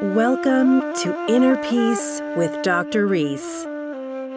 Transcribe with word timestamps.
Welcome 0.00 0.80
to 1.02 1.26
Inner 1.28 1.56
Peace 1.56 2.22
with 2.36 2.62
Dr. 2.62 3.04
Reese, 3.04 3.64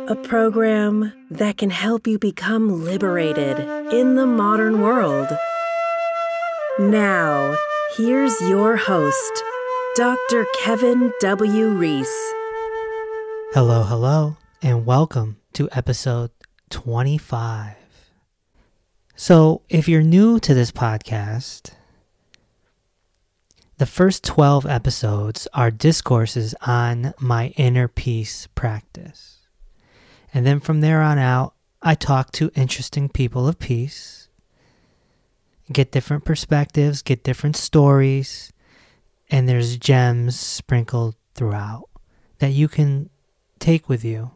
a 0.07 0.17
program 0.23 1.13
that 1.29 1.57
can 1.57 1.69
help 1.69 2.07
you 2.07 2.17
become 2.17 2.83
liberated 2.83 3.59
in 3.93 4.15
the 4.15 4.25
modern 4.25 4.81
world. 4.81 5.27
Now, 6.79 7.55
here's 7.95 8.41
your 8.41 8.75
host, 8.75 9.43
Dr. 9.95 10.47
Kevin 10.61 11.13
W. 11.19 11.67
Reese. 11.69 12.33
Hello, 13.53 13.83
hello, 13.83 14.37
and 14.63 14.87
welcome 14.87 15.37
to 15.53 15.69
episode 15.73 16.31
25. 16.71 17.75
So, 19.15 19.61
if 19.69 19.87
you're 19.87 20.01
new 20.01 20.39
to 20.39 20.55
this 20.55 20.71
podcast, 20.71 21.73
the 23.81 23.87
first 23.87 24.23
12 24.23 24.67
episodes 24.67 25.47
are 25.55 25.71
discourses 25.71 26.53
on 26.61 27.15
my 27.19 27.47
inner 27.57 27.87
peace 27.87 28.45
practice. 28.53 29.47
And 30.31 30.45
then 30.45 30.59
from 30.59 30.81
there 30.81 31.01
on 31.01 31.17
out, 31.17 31.55
I 31.81 31.95
talk 31.95 32.31
to 32.33 32.51
interesting 32.53 33.09
people 33.09 33.47
of 33.47 33.57
peace, 33.57 34.29
get 35.73 35.91
different 35.91 36.25
perspectives, 36.25 37.01
get 37.01 37.23
different 37.23 37.55
stories, 37.55 38.53
and 39.31 39.49
there's 39.49 39.77
gems 39.77 40.39
sprinkled 40.39 41.15
throughout 41.33 41.89
that 42.37 42.51
you 42.51 42.67
can 42.67 43.09
take 43.57 43.89
with 43.89 44.05
you, 44.05 44.29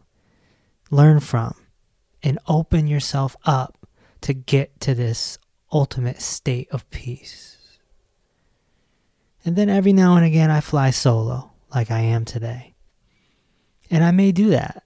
learn 0.90 1.20
from, 1.20 1.54
and 2.24 2.40
open 2.48 2.88
yourself 2.88 3.36
up 3.46 3.78
to 4.22 4.34
get 4.34 4.80
to 4.80 4.96
this 4.96 5.38
ultimate 5.72 6.20
state 6.20 6.68
of 6.72 6.90
peace. 6.90 7.55
And 9.46 9.56
then 9.56 9.70
every 9.70 9.94
now 9.94 10.16
and 10.16 10.26
again, 10.26 10.50
I 10.50 10.60
fly 10.60 10.90
solo, 10.90 11.52
like 11.74 11.92
I 11.92 12.00
am 12.00 12.26
today. 12.26 12.74
And 13.92 14.04
I 14.04 14.10
may 14.10 14.32
do 14.32 14.50
that, 14.50 14.84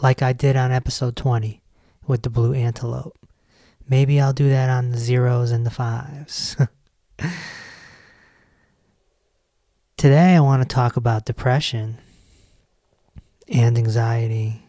like 0.00 0.22
I 0.22 0.32
did 0.32 0.54
on 0.54 0.70
episode 0.70 1.16
20 1.16 1.60
with 2.06 2.22
the 2.22 2.30
blue 2.30 2.54
antelope. 2.54 3.18
Maybe 3.88 4.20
I'll 4.20 4.32
do 4.32 4.48
that 4.48 4.70
on 4.70 4.92
the 4.92 4.98
zeros 4.98 5.50
and 5.50 5.66
the 5.66 5.70
fives. 5.70 6.56
Today, 9.96 10.36
I 10.36 10.40
want 10.40 10.62
to 10.62 10.68
talk 10.72 10.96
about 10.96 11.24
depression 11.24 11.98
and 13.48 13.76
anxiety 13.76 14.62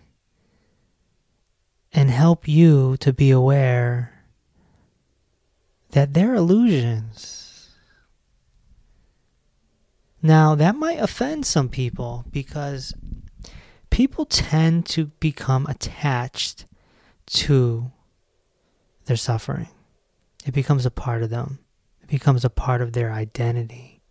and 1.93 2.09
help 2.09 2.47
you 2.47 2.97
to 2.97 3.13
be 3.13 3.29
aware 3.29 4.23
that 5.91 6.15
they're 6.15 6.33
illusions 6.33 7.46
now, 10.27 10.55
that 10.55 10.75
might 10.75 10.99
offend 10.99 11.45
some 11.45 11.69
people 11.69 12.25
because 12.31 12.93
people 13.89 14.25
tend 14.25 14.85
to 14.87 15.05
become 15.19 15.65
attached 15.67 16.65
to 17.27 17.91
their 19.05 19.17
suffering. 19.17 19.69
It 20.45 20.53
becomes 20.53 20.85
a 20.85 20.91
part 20.91 21.23
of 21.23 21.29
them, 21.29 21.59
it 22.01 22.09
becomes 22.09 22.45
a 22.45 22.49
part 22.49 22.81
of 22.81 22.93
their 22.93 23.11
identity. 23.11 24.01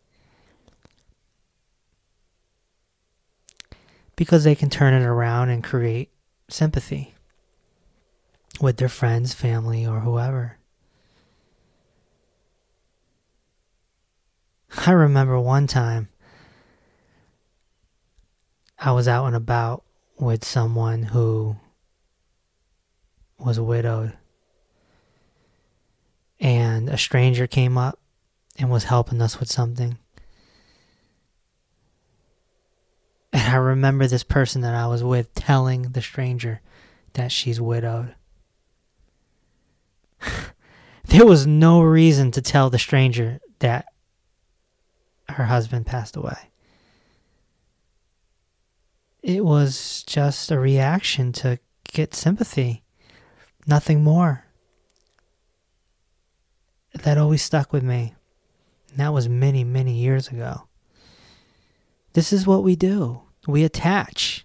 Because 4.16 4.44
they 4.44 4.54
can 4.54 4.70
turn 4.70 4.94
it 4.94 5.04
around 5.04 5.50
and 5.50 5.62
create 5.62 6.10
sympathy 6.48 7.14
with 8.60 8.78
their 8.78 8.88
friends, 8.88 9.34
family, 9.34 9.86
or 9.86 10.00
whoever. 10.00 10.56
I 14.76 14.92
remember 14.92 15.38
one 15.40 15.66
time 15.66 16.08
I 18.78 18.92
was 18.92 19.08
out 19.08 19.26
and 19.26 19.36
about 19.36 19.84
with 20.18 20.44
someone 20.44 21.02
who 21.02 21.56
was 23.38 23.58
widowed. 23.58 24.12
And 26.38 26.88
a 26.88 26.98
stranger 26.98 27.46
came 27.46 27.78
up 27.78 27.98
and 28.58 28.70
was 28.70 28.84
helping 28.84 29.22
us 29.22 29.40
with 29.40 29.50
something. 29.50 29.98
And 33.32 33.52
I 33.52 33.56
remember 33.56 34.06
this 34.06 34.24
person 34.24 34.60
that 34.62 34.74
I 34.74 34.86
was 34.86 35.02
with 35.02 35.34
telling 35.34 35.82
the 35.82 36.02
stranger 36.02 36.60
that 37.14 37.32
she's 37.32 37.60
widowed. 37.60 38.14
there 41.06 41.26
was 41.26 41.46
no 41.46 41.82
reason 41.82 42.30
to 42.32 42.42
tell 42.42 42.70
the 42.70 42.78
stranger 42.78 43.40
that 43.58 43.86
her 45.28 45.44
husband 45.44 45.86
passed 45.86 46.16
away. 46.16 46.50
It 49.22 49.44
was 49.44 50.04
just 50.06 50.50
a 50.50 50.58
reaction 50.58 51.32
to 51.32 51.58
get 51.92 52.14
sympathy, 52.14 52.84
nothing 53.66 54.04
more. 54.04 54.44
That 56.94 57.18
always 57.18 57.42
stuck 57.42 57.72
with 57.72 57.82
me. 57.82 58.14
And 58.90 58.98
that 58.98 59.12
was 59.12 59.28
many, 59.28 59.64
many 59.64 59.94
years 59.94 60.28
ago. 60.28 60.68
This 62.12 62.32
is 62.32 62.46
what 62.46 62.62
we 62.62 62.76
do 62.76 63.22
we 63.46 63.64
attach. 63.64 64.44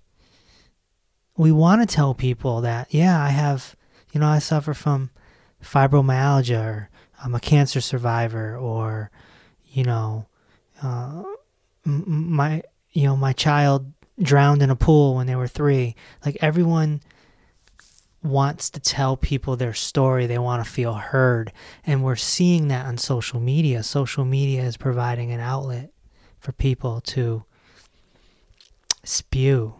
We 1.36 1.52
want 1.52 1.82
to 1.82 1.96
tell 1.96 2.14
people 2.14 2.62
that, 2.62 2.94
yeah, 2.94 3.22
I 3.22 3.30
have, 3.30 3.76
you 4.12 4.20
know, 4.20 4.28
I 4.28 4.40
suffer 4.40 4.74
from 4.74 5.10
fibromyalgia, 5.64 6.64
or 6.64 6.90
I'm 7.24 7.34
a 7.34 7.40
cancer 7.40 7.82
survivor, 7.82 8.56
or, 8.56 9.10
you 9.66 9.84
know, 9.84 10.28
uh, 10.82 11.24
my 11.86 12.64
you 12.92 13.04
know 13.06 13.16
my 13.16 13.34
child 13.34 13.92
drowned 14.22 14.62
in 14.62 14.70
a 14.70 14.76
pool 14.76 15.16
when 15.16 15.28
they 15.28 15.36
were 15.36 15.48
three. 15.48 15.96
Like 16.26 16.38
everyone 16.42 17.02
wants 18.24 18.70
to 18.70 18.80
tell 18.80 19.18
people 19.18 19.56
their 19.56 19.74
story. 19.74 20.28
They 20.28 20.38
want 20.38 20.64
to 20.64 20.70
feel 20.70 20.94
heard, 20.94 21.52
and 21.86 22.04
we're 22.04 22.16
seeing 22.16 22.68
that 22.68 22.86
on 22.86 22.98
social 22.98 23.40
media. 23.40 23.84
Social 23.84 24.26
media 24.26 24.64
is 24.64 24.78
providing 24.78 25.32
an 25.32 25.40
outlet 25.40 25.92
for 26.40 26.52
people 26.52 27.02
to 27.02 27.44
spew 29.04 29.76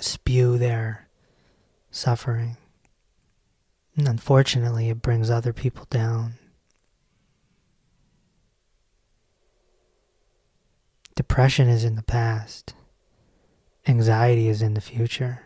spew 0.00 0.58
their 0.58 1.08
suffering. 1.90 2.56
And 3.96 4.08
unfortunately, 4.08 4.88
it 4.88 5.02
brings 5.02 5.30
other 5.30 5.52
people 5.52 5.86
down. 5.90 6.34
Depression 11.20 11.68
is 11.68 11.84
in 11.84 11.96
the 11.96 12.02
past. 12.02 12.72
Anxiety 13.86 14.48
is 14.48 14.62
in 14.62 14.72
the 14.72 14.80
future. 14.80 15.42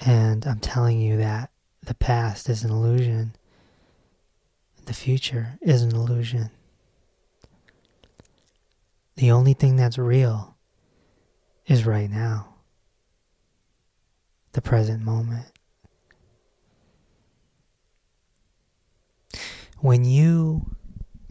And 0.00 0.46
I'm 0.46 0.60
telling 0.60 1.00
you 1.00 1.16
that 1.16 1.50
the 1.82 1.96
past 1.96 2.48
is 2.48 2.62
an 2.62 2.70
illusion. 2.70 3.34
The 4.86 4.92
future 4.92 5.58
is 5.60 5.82
an 5.82 5.92
illusion. 5.92 6.52
The 9.16 9.32
only 9.32 9.54
thing 9.54 9.74
that's 9.74 9.98
real 9.98 10.56
is 11.66 11.84
right 11.84 12.08
now, 12.08 12.54
the 14.52 14.62
present 14.62 15.02
moment. 15.02 15.46
When 19.78 20.04
you 20.04 20.76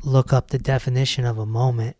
look 0.10 0.34
up 0.34 0.50
the 0.50 0.60
definition 0.60 1.26
of 1.26 1.38
a 1.38 1.46
moment, 1.46 1.96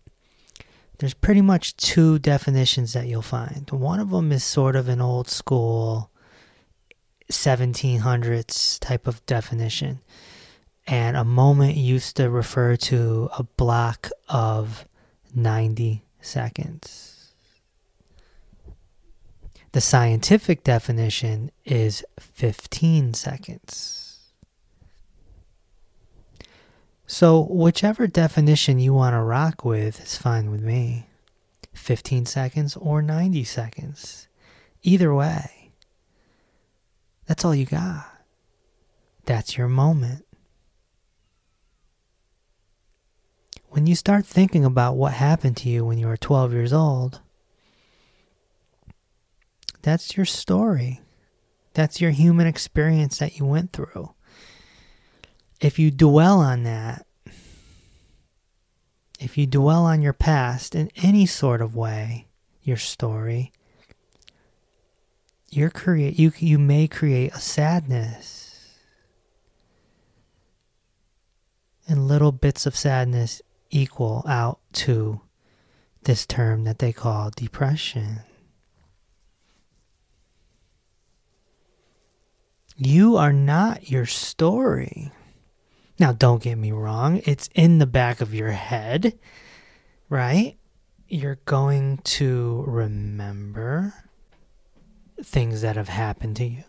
there's 0.98 1.14
pretty 1.14 1.42
much 1.42 1.78
two 1.78 2.20
definitions 2.20 2.94
that 2.94 3.08
you'll 3.08 3.22
find. 3.22 3.70
One 3.72 4.00
of 4.00 4.10
them 4.10 4.32
is 4.32 4.44
sort 4.44 4.76
of 4.76 4.90
an 4.90 5.00
old 5.00 5.30
school 5.30 6.12
1700s 7.32 8.80
type 8.80 9.08
of 9.08 9.26
definition. 9.26 10.00
And 10.88 11.16
a 11.16 11.24
moment 11.24 11.76
used 11.76 12.18
to 12.18 12.30
refer 12.30 12.76
to 12.76 13.30
a 13.38 13.44
block 13.44 14.10
of 14.28 14.86
90 15.36 16.04
seconds. 16.20 17.32
The 19.72 19.82
scientific 19.82 20.64
definition 20.64 21.52
is 21.64 22.04
15 22.20 23.14
seconds. 23.14 24.09
So, 27.12 27.42
whichever 27.42 28.06
definition 28.06 28.78
you 28.78 28.94
want 28.94 29.16
to 29.16 29.20
rock 29.20 29.66
with 29.66 30.00
is 30.00 30.16
fine 30.16 30.52
with 30.52 30.62
me. 30.62 31.08
15 31.74 32.28
seconds 32.28 32.76
or 32.76 33.02
90 33.02 33.44
seconds. 33.46 34.28
Either 34.84 35.12
way, 35.12 35.72
that's 37.26 37.44
all 37.44 37.56
you 37.56 37.66
got. 37.66 38.06
That's 39.26 39.58
your 39.58 39.68
moment. 39.68 40.24
When 43.70 43.88
you 43.88 43.96
start 43.96 44.24
thinking 44.24 44.64
about 44.64 44.96
what 44.96 45.14
happened 45.14 45.58
to 45.58 45.70
you 45.70 45.84
when 45.84 45.98
you 45.98 46.06
were 46.06 46.16
12 46.16 46.54
years 46.54 46.72
old, 46.72 47.22
that's 49.82 50.16
your 50.16 50.28
story. 50.28 51.02
That's 51.74 52.00
your 52.00 52.12
human 52.12 52.46
experience 52.46 53.18
that 53.18 53.40
you 53.40 53.46
went 53.46 53.74
through 53.74 54.14
if 55.60 55.78
you 55.78 55.92
dwell 55.92 56.40
on 56.40 56.64
that, 56.64 57.06
if 59.20 59.38
you 59.38 59.46
dwell 59.46 59.86
on 59.86 60.02
your 60.02 60.14
past 60.14 60.76
in 60.76 60.90
any 60.96 61.26
sort 61.26 61.62
of 61.62 61.76
way, 61.76 62.28
your 62.64 62.78
story, 62.78 63.52
you're 65.52 65.70
create 65.70 66.18
you 66.18 66.32
you 66.38 66.60
may 66.60 66.88
create 66.88 67.34
a 67.34 67.40
sadness. 67.40 68.46
And 71.88 72.08
little 72.08 72.32
bits 72.32 72.68
of 72.68 72.76
sadness 72.76 73.42
equal 73.72 74.24
out 74.28 74.60
to 74.74 75.22
this 76.04 76.26
term 76.26 76.64
that 76.64 76.80
they 76.80 76.94
call 76.94 77.32
depression. 77.32 78.20
You 82.78 83.18
are 83.18 83.34
not 83.34 83.90
your 83.90 84.06
story. 84.06 85.12
Now, 86.00 86.14
don't 86.14 86.42
get 86.42 86.58
me 86.58 86.72
wrong, 86.72 87.22
it's 87.26 87.50
in 87.54 87.80
the 87.80 87.86
back 87.86 88.22
of 88.22 88.34
your 88.34 88.52
head, 88.52 89.20
right? 90.08 90.58
You're 91.10 91.40
going 91.44 91.98
to 91.98 92.64
remember 92.66 93.94
things 95.22 95.62
that 95.62 95.76
have 95.76 95.90
happened 95.90 96.38
to 96.38 96.46
you. 96.46 96.64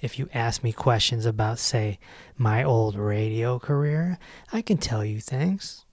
If 0.00 0.18
you 0.18 0.30
ask 0.32 0.64
me 0.64 0.72
questions 0.72 1.26
about, 1.26 1.58
say, 1.58 1.98
my 2.38 2.64
old 2.64 2.96
radio 2.96 3.58
career, 3.58 4.18
I 4.50 4.62
can 4.62 4.78
tell 4.78 5.04
you 5.04 5.20
things. 5.20 5.84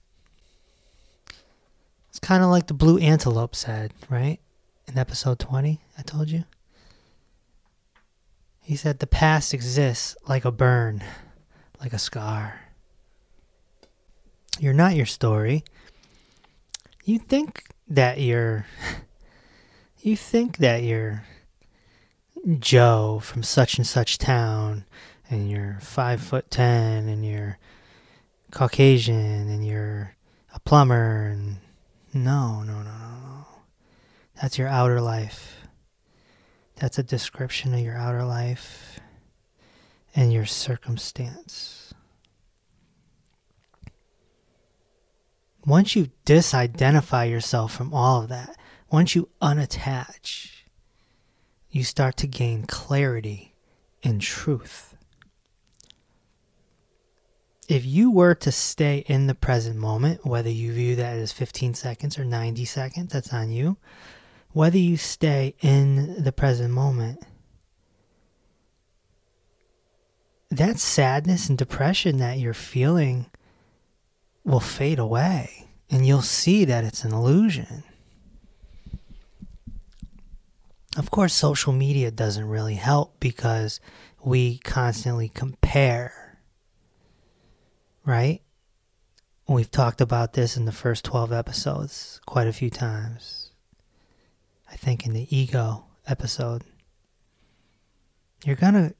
It's 2.08 2.18
kind 2.18 2.42
of 2.42 2.48
like 2.48 2.68
the 2.68 2.74
blue 2.74 2.96
antelope 2.98 3.54
said, 3.54 3.92
right? 4.08 4.38
In 4.86 4.96
episode 4.96 5.38
20, 5.38 5.78
I 5.98 6.02
told 6.02 6.30
you. 6.30 6.44
He 8.62 8.76
said, 8.76 8.98
The 8.98 9.06
past 9.06 9.52
exists 9.52 10.16
like 10.26 10.46
a 10.46 10.52
burn, 10.52 11.04
like 11.80 11.92
a 11.92 11.98
scar. 11.98 12.67
You're 14.58 14.74
not 14.74 14.96
your 14.96 15.06
story. 15.06 15.64
You 17.04 17.18
think 17.18 17.64
that 17.88 18.20
you're. 18.20 18.66
You 20.00 20.16
think 20.16 20.58
that 20.58 20.84
you're 20.84 21.24
Joe 22.60 23.20
from 23.20 23.42
such 23.42 23.78
and 23.78 23.86
such 23.86 24.16
town, 24.16 24.84
and 25.28 25.50
you're 25.50 25.78
five 25.82 26.22
foot 26.22 26.52
ten, 26.52 27.08
and 27.08 27.26
you're 27.26 27.58
Caucasian, 28.52 29.48
and 29.48 29.66
you're 29.66 30.14
a 30.54 30.60
plumber, 30.60 31.26
and 31.26 31.56
no, 32.14 32.62
no, 32.62 32.74
no, 32.74 32.82
no, 32.82 33.18
no. 33.24 33.46
That's 34.40 34.56
your 34.56 34.68
outer 34.68 35.00
life. 35.00 35.66
That's 36.76 36.98
a 36.98 37.02
description 37.02 37.74
of 37.74 37.80
your 37.80 37.96
outer 37.96 38.24
life 38.24 39.00
and 40.14 40.32
your 40.32 40.46
circumstance. 40.46 41.87
Once 45.68 45.94
you 45.94 46.10
disidentify 46.24 47.28
yourself 47.28 47.74
from 47.74 47.92
all 47.92 48.22
of 48.22 48.30
that, 48.30 48.56
once 48.90 49.14
you 49.14 49.28
unattach, 49.42 50.62
you 51.70 51.84
start 51.84 52.16
to 52.16 52.26
gain 52.26 52.64
clarity 52.64 53.54
and 54.02 54.22
truth. 54.22 54.96
If 57.68 57.84
you 57.84 58.10
were 58.10 58.34
to 58.36 58.50
stay 58.50 59.04
in 59.08 59.26
the 59.26 59.34
present 59.34 59.76
moment, 59.76 60.24
whether 60.24 60.48
you 60.48 60.72
view 60.72 60.96
that 60.96 61.18
as 61.18 61.32
15 61.32 61.74
seconds 61.74 62.18
or 62.18 62.24
90 62.24 62.64
seconds, 62.64 63.12
that's 63.12 63.34
on 63.34 63.50
you. 63.50 63.76
Whether 64.52 64.78
you 64.78 64.96
stay 64.96 65.54
in 65.60 66.24
the 66.24 66.32
present 66.32 66.72
moment, 66.72 67.22
that 70.50 70.78
sadness 70.78 71.50
and 71.50 71.58
depression 71.58 72.16
that 72.16 72.38
you're 72.38 72.54
feeling 72.54 73.26
will 74.48 74.60
fade 74.60 74.98
away 74.98 75.68
and 75.90 76.06
you'll 76.06 76.22
see 76.22 76.64
that 76.64 76.82
it's 76.82 77.04
an 77.04 77.12
illusion. 77.12 77.84
Of 80.96 81.10
course, 81.10 81.34
social 81.34 81.72
media 81.72 82.10
doesn't 82.10 82.48
really 82.48 82.74
help 82.74 83.20
because 83.20 83.78
we 84.24 84.58
constantly 84.58 85.28
compare, 85.28 86.38
right? 88.04 88.40
We've 89.46 89.70
talked 89.70 90.00
about 90.00 90.32
this 90.32 90.56
in 90.56 90.64
the 90.64 90.72
first 90.72 91.04
12 91.04 91.32
episodes 91.32 92.20
quite 92.26 92.48
a 92.48 92.52
few 92.52 92.70
times. 92.70 93.50
I 94.70 94.76
think 94.76 95.06
in 95.06 95.12
the 95.12 95.34
ego 95.34 95.84
episode. 96.06 96.64
You're 98.44 98.56
going 98.56 98.74
to 98.74 98.94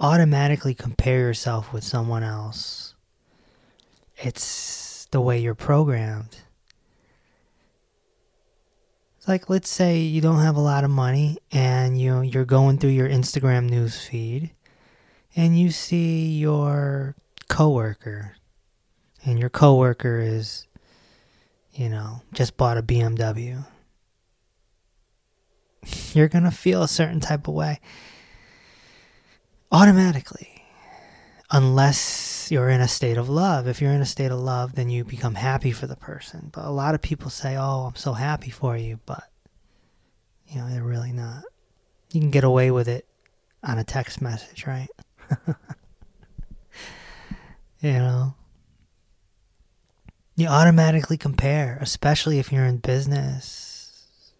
automatically 0.00 0.74
compare 0.74 1.18
yourself 1.18 1.72
with 1.72 1.84
someone 1.84 2.22
else. 2.22 2.95
It's 4.18 5.06
the 5.10 5.20
way 5.20 5.38
you're 5.38 5.54
programmed. 5.54 6.36
Like 9.26 9.50
let's 9.50 9.68
say 9.68 9.98
you 9.98 10.20
don't 10.20 10.40
have 10.40 10.56
a 10.56 10.60
lot 10.60 10.84
of 10.84 10.90
money 10.90 11.38
and 11.50 12.00
you 12.00 12.20
you're 12.20 12.44
going 12.44 12.78
through 12.78 12.90
your 12.90 13.08
Instagram 13.08 13.68
news 13.68 14.00
feed 14.00 14.52
and 15.34 15.58
you 15.58 15.70
see 15.70 16.38
your 16.38 17.16
coworker 17.48 18.36
and 19.24 19.38
your 19.38 19.50
coworker 19.50 20.20
is 20.20 20.66
you 21.72 21.88
know 21.88 22.22
just 22.32 22.56
bought 22.56 22.78
a 22.78 22.82
BMW 22.82 23.64
you're 26.14 26.28
going 26.28 26.44
to 26.44 26.50
feel 26.50 26.82
a 26.82 26.88
certain 26.88 27.20
type 27.20 27.48
of 27.48 27.54
way 27.54 27.80
automatically 29.72 30.55
unless 31.50 32.50
you're 32.50 32.68
in 32.68 32.80
a 32.80 32.88
state 32.88 33.16
of 33.16 33.28
love. 33.28 33.66
If 33.66 33.80
you're 33.80 33.92
in 33.92 34.00
a 34.00 34.06
state 34.06 34.30
of 34.30 34.40
love, 34.40 34.74
then 34.74 34.90
you 34.90 35.04
become 35.04 35.34
happy 35.34 35.72
for 35.72 35.86
the 35.86 35.96
person. 35.96 36.50
But 36.52 36.64
a 36.64 36.70
lot 36.70 36.94
of 36.94 37.02
people 37.02 37.30
say, 37.30 37.56
"Oh, 37.56 37.86
I'm 37.86 37.96
so 37.96 38.12
happy 38.12 38.50
for 38.50 38.76
you," 38.76 39.00
but 39.06 39.24
you 40.46 40.60
know, 40.60 40.68
they're 40.68 40.82
really 40.82 41.12
not. 41.12 41.44
You 42.12 42.20
can 42.20 42.30
get 42.30 42.44
away 42.44 42.70
with 42.70 42.88
it 42.88 43.06
on 43.62 43.78
a 43.78 43.84
text 43.84 44.20
message, 44.22 44.66
right? 44.66 44.88
you 47.80 47.92
know. 47.92 48.34
You 50.38 50.48
automatically 50.48 51.16
compare, 51.16 51.78
especially 51.80 52.38
if 52.38 52.52
you're 52.52 52.66
in 52.66 52.76
business. 52.76 54.34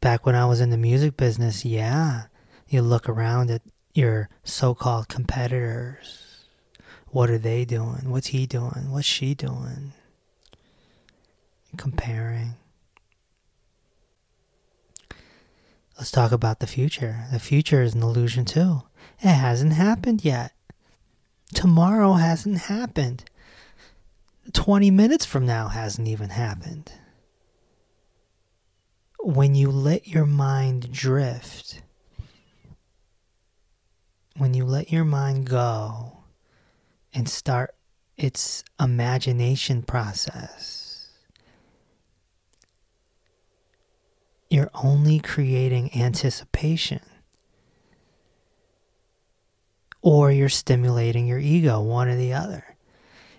Back 0.00 0.26
when 0.26 0.34
I 0.34 0.44
was 0.44 0.60
in 0.60 0.68
the 0.68 0.76
music 0.76 1.16
business, 1.16 1.64
yeah, 1.64 2.24
you 2.68 2.82
look 2.82 3.08
around 3.08 3.50
at 3.50 3.62
your 3.96 4.28
so 4.44 4.74
called 4.74 5.08
competitors. 5.08 6.44
What 7.08 7.30
are 7.30 7.38
they 7.38 7.64
doing? 7.64 8.10
What's 8.10 8.28
he 8.28 8.46
doing? 8.46 8.90
What's 8.90 9.06
she 9.06 9.34
doing? 9.34 9.92
Comparing. 11.76 12.54
Let's 15.96 16.10
talk 16.10 16.32
about 16.32 16.60
the 16.60 16.66
future. 16.66 17.24
The 17.32 17.38
future 17.38 17.82
is 17.82 17.94
an 17.94 18.02
illusion 18.02 18.44
too. 18.44 18.82
It 19.22 19.28
hasn't 19.28 19.72
happened 19.72 20.24
yet. 20.24 20.52
Tomorrow 21.54 22.14
hasn't 22.14 22.58
happened. 22.58 23.24
20 24.52 24.90
minutes 24.90 25.24
from 25.24 25.46
now 25.46 25.68
hasn't 25.68 26.06
even 26.06 26.30
happened. 26.30 26.92
When 29.20 29.54
you 29.54 29.70
let 29.70 30.06
your 30.06 30.26
mind 30.26 30.92
drift, 30.92 31.80
when 34.38 34.54
you 34.54 34.64
let 34.64 34.92
your 34.92 35.04
mind 35.04 35.46
go 35.46 36.24
and 37.14 37.28
start 37.28 37.74
its 38.16 38.64
imagination 38.80 39.82
process, 39.82 41.08
you're 44.50 44.70
only 44.74 45.18
creating 45.18 45.94
anticipation. 45.96 47.00
Or 50.02 50.30
you're 50.30 50.48
stimulating 50.48 51.26
your 51.26 51.38
ego, 51.38 51.80
one 51.80 52.08
or 52.08 52.16
the 52.16 52.32
other. 52.32 52.76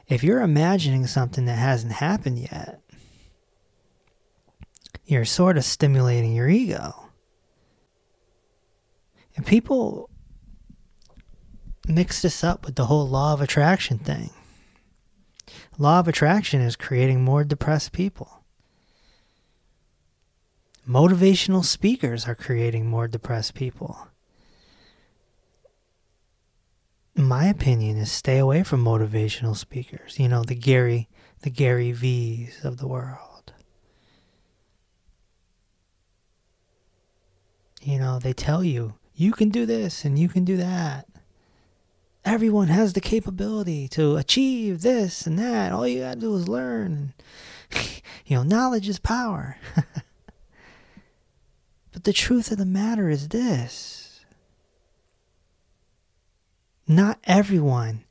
If 0.08 0.24
you're 0.24 0.42
imagining 0.42 1.08
something 1.08 1.46
that 1.46 1.58
hasn't 1.58 1.94
happened 1.94 2.39
yet, 2.39 2.82
you're 5.06 5.25
sort 5.25 5.58
of 5.58 5.63
stimulating 5.63 6.36
your 6.36 6.50
ego. 6.50 6.94
And 9.36 9.46
people 9.46 10.10
mix 11.88 12.22
this 12.22 12.44
up 12.44 12.65
with 12.65 12.75
the 12.75 12.86
whole 12.86 13.08
law 13.08 13.34
of 13.34 13.41
attraction 13.41 13.98
thing. 13.98 14.29
Law 15.77 16.00
of 16.00 16.08
attraction 16.08 16.62
is 16.62 16.75
creating 16.75 17.24
more 17.24 17.44
depressed 17.44 17.91
people. 17.91 18.44
Motivational 20.88 21.63
speakers 21.63 22.27
are 22.27 22.36
creating 22.36 22.88
more 22.88 23.08
depressed 23.08 23.53
people. 23.53 24.08
My 27.15 27.46
opinion 27.46 27.98
is 27.98 28.12
stay 28.12 28.38
away 28.38 28.63
from 28.63 28.84
motivational 28.84 29.56
speakers. 29.56 30.20
You 30.20 30.29
know, 30.29 30.44
the 30.44 30.56
Gary 30.56 31.10
the 31.41 31.50
Gary 31.50 31.91
V's 31.91 32.63
of 32.63 32.77
the 32.77 32.88
world. 32.88 33.53
You 37.82 38.00
know, 38.00 38.20
they 38.20 38.34
tell 38.34 38.63
you 38.63 38.96
you 39.15 39.32
can 39.32 39.50
do 39.50 39.65
this 39.65 40.03
and 40.03 40.17
you 40.17 40.27
can 40.27 40.44
do 40.44 40.58
that 40.58 41.08
Everyone 42.28 42.68
has 42.68 42.92
the 42.92 43.00
capability 43.00 43.88
to 43.88 44.18
achieve 44.18 44.82
this 44.82 45.26
and 45.26 45.40
that. 45.40 45.72
All 45.72 45.88
you 45.88 46.02
gotta 46.02 46.20
do 46.20 46.36
is 46.36 46.50
learn. 46.50 47.14
you 48.26 48.36
know, 48.36 48.44
knowledge 48.44 48.90
is 48.90 49.00
power. 49.00 49.58
but 51.94 52.04
the 52.04 52.12
truth 52.12 52.52
of 52.52 52.58
the 52.58 52.66
matter 52.66 53.10
is 53.10 53.30
this 53.30 54.26
not 56.86 57.18
everyone 57.24 58.04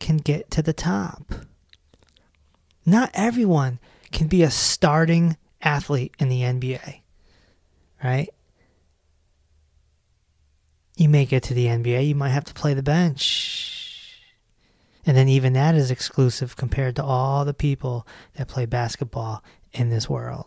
can 0.00 0.16
get 0.16 0.50
to 0.50 0.60
the 0.60 0.72
top. 0.72 1.32
Not 2.84 3.12
everyone 3.14 3.78
can 4.10 4.26
be 4.26 4.42
a 4.42 4.50
starting 4.50 5.36
athlete 5.62 6.16
in 6.18 6.30
the 6.30 6.40
NBA, 6.40 7.02
right? 8.02 8.30
You 11.00 11.08
may 11.08 11.24
get 11.24 11.42
to 11.44 11.54
the 11.54 11.64
NBA, 11.64 12.08
you 12.08 12.14
might 12.14 12.28
have 12.28 12.44
to 12.44 12.52
play 12.52 12.74
the 12.74 12.82
bench. 12.82 14.20
And 15.06 15.16
then 15.16 15.30
even 15.30 15.54
that 15.54 15.74
is 15.74 15.90
exclusive 15.90 16.58
compared 16.58 16.94
to 16.96 17.02
all 17.02 17.46
the 17.46 17.54
people 17.54 18.06
that 18.34 18.48
play 18.48 18.66
basketball 18.66 19.42
in 19.72 19.88
this 19.88 20.10
world. 20.10 20.44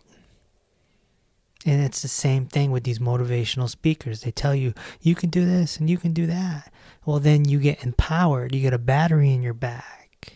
And 1.66 1.82
it's 1.82 2.02
the 2.02 2.06
same 2.06 2.46
thing 2.46 2.70
with 2.70 2.84
these 2.84 3.00
motivational 3.00 3.68
speakers. 3.68 4.20
They 4.20 4.30
tell 4.30 4.54
you, 4.54 4.74
you 5.00 5.16
can 5.16 5.28
do 5.28 5.44
this 5.44 5.78
and 5.78 5.90
you 5.90 5.98
can 5.98 6.12
do 6.12 6.26
that. 6.26 6.72
Well, 7.04 7.18
then 7.18 7.44
you 7.46 7.58
get 7.58 7.82
empowered. 7.82 8.54
You 8.54 8.60
get 8.60 8.72
a 8.72 8.78
battery 8.78 9.32
in 9.32 9.42
your 9.42 9.54
back. 9.54 10.34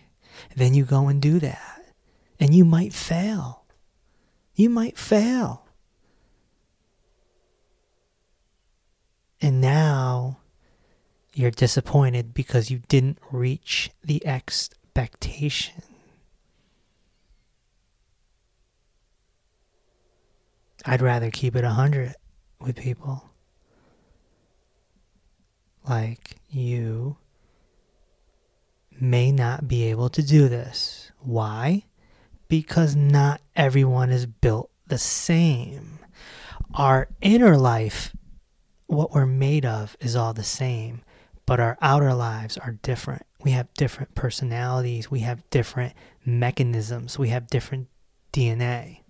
Then 0.57 0.75
you 0.75 0.85
go 0.85 1.07
and 1.07 1.23
do 1.23 1.39
that. 1.39 1.95
And 2.41 2.53
you 2.53 2.65
might 2.65 2.93
fail. 2.93 3.67
You 4.57 4.69
might 4.69 4.99
fail. 4.99 5.68
And 9.41 9.61
now 9.61 10.39
you're 11.33 11.51
disappointed 11.51 12.35
because 12.35 12.71
you 12.71 12.81
didn't 12.89 13.19
reach 13.31 13.91
the 14.03 14.25
expectation. 14.27 15.83
I'd 20.85 21.03
rather 21.03 21.31
keep 21.31 21.55
it 21.55 21.65
100 21.65 22.15
with 22.61 22.77
people. 22.77 23.31
Like, 25.89 26.37
you 26.51 27.17
may 29.01 29.31
not 29.33 29.69
be 29.69 29.85
able 29.85 30.09
to 30.11 30.23
do 30.23 30.49
this. 30.49 31.13
Why? 31.21 31.85
Because 32.49 32.97
not 32.97 33.41
everyone 33.55 34.11
is 34.11 34.27
built 34.27 34.71
the 34.87 34.99
same. 34.99 35.99
Our 36.75 37.09
inner 37.21 37.57
life, 37.57 38.15
what 38.89 39.13
we're 39.13 39.27
made 39.27 39.65
of, 39.65 39.97
is 40.01 40.17
all 40.17 40.35
the 40.35 40.43
same, 40.43 41.03
but 41.47 41.61
our 41.61 41.79
outer 41.81 42.13
lives 42.13 42.59
are 42.59 42.73
different. 42.83 43.23
We 43.45 43.53
have 43.53 43.73
different 43.75 44.17
personalities, 44.17 45.11
we 45.11 45.21
have 45.21 45.49
different 45.51 45.95
mechanisms, 46.25 47.19
we 47.19 47.29
have 47.29 47.47
different 47.47 47.89
DNA. 48.33 49.03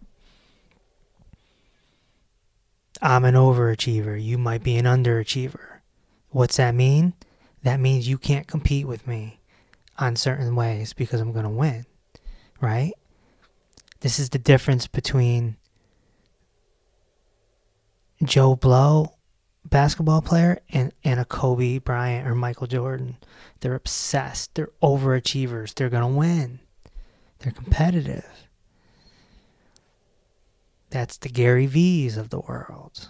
I'm 3.00 3.24
an 3.24 3.34
overachiever. 3.34 4.22
You 4.22 4.38
might 4.38 4.62
be 4.62 4.76
an 4.76 4.84
underachiever. 4.84 5.80
What's 6.30 6.56
that 6.56 6.74
mean? 6.74 7.14
That 7.62 7.80
means 7.80 8.08
you 8.08 8.18
can't 8.18 8.46
compete 8.46 8.86
with 8.86 9.06
me 9.06 9.40
on 9.98 10.16
certain 10.16 10.54
ways 10.54 10.92
because 10.92 11.20
I'm 11.20 11.32
going 11.32 11.44
to 11.44 11.50
win, 11.50 11.86
right? 12.60 12.92
This 14.00 14.18
is 14.18 14.30
the 14.30 14.38
difference 14.38 14.86
between 14.86 15.56
Joe 18.22 18.56
Blow, 18.56 19.14
basketball 19.70 20.22
player, 20.22 20.60
and, 20.70 20.92
and 21.04 21.20
a 21.20 21.24
Kobe 21.24 21.78
Bryant 21.78 22.26
or 22.26 22.34
Michael 22.34 22.66
Jordan. 22.66 23.16
They're 23.60 23.74
obsessed. 23.74 24.54
They're 24.54 24.70
overachievers. 24.82 25.74
They're 25.74 25.88
going 25.88 26.02
to 26.02 26.18
win. 26.18 26.60
They're 27.38 27.52
competitive. 27.52 28.26
That's 30.90 31.18
the 31.18 31.28
Gary 31.28 31.66
V's 31.66 32.16
of 32.16 32.30
the 32.30 32.40
world. 32.40 33.08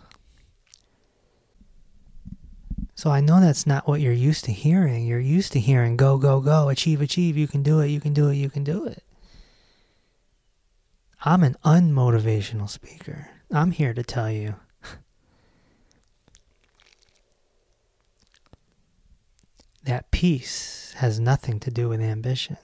So 2.95 3.11
I 3.11 3.21
know 3.21 3.41
that's 3.41 3.67
not 3.67 3.87
what 3.87 4.00
you're 4.00 4.12
used 4.12 4.45
to 4.47 4.53
hearing. 4.53 5.07
You're 5.07 5.21
used 5.21 5.53
to 5.53 5.61
hearing 5.61 5.97
go, 5.97 6.19
go, 6.19 6.41
go, 6.41 6.69
achieve, 6.69 7.00
achieve, 7.00 7.37
you 7.37 7.47
can 7.47 7.62
do 7.62 7.79
it, 7.79 7.88
you 7.88 8.00
can 8.00 8.12
do 8.12 8.29
it, 8.29 8.35
you 8.35 8.50
can 8.50 8.65
do 8.65 8.87
it. 8.87 9.05
I'm 11.25 11.45
an 11.45 11.57
unmotivational 11.65 12.69
speaker. 12.69 13.31
I'm 13.53 13.71
here 13.71 13.95
to 13.95 14.03
tell 14.03 14.31
you 14.31 14.57
that 19.88 20.11
peace 20.11 20.92
has 20.99 21.18
nothing 21.18 21.59
to 21.59 21.71
do 21.71 21.88
with 21.88 21.99
ambition. 21.99 22.59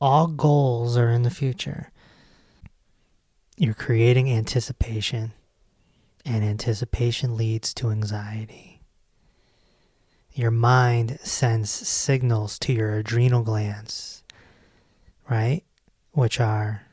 All 0.00 0.28
goals 0.28 0.96
are 0.96 1.10
in 1.10 1.24
the 1.24 1.30
future. 1.30 1.90
You're 3.58 3.74
creating 3.74 4.32
anticipation, 4.32 5.32
and 6.24 6.42
anticipation 6.42 7.36
leads 7.36 7.74
to 7.74 7.90
anxiety. 7.90 8.80
Your 10.32 10.50
mind 10.50 11.18
sends 11.22 11.68
signals 11.70 12.58
to 12.60 12.72
your 12.72 12.94
adrenal 12.94 13.42
glands, 13.42 14.22
right? 15.28 15.64
Which 16.12 16.40
are 16.40 16.84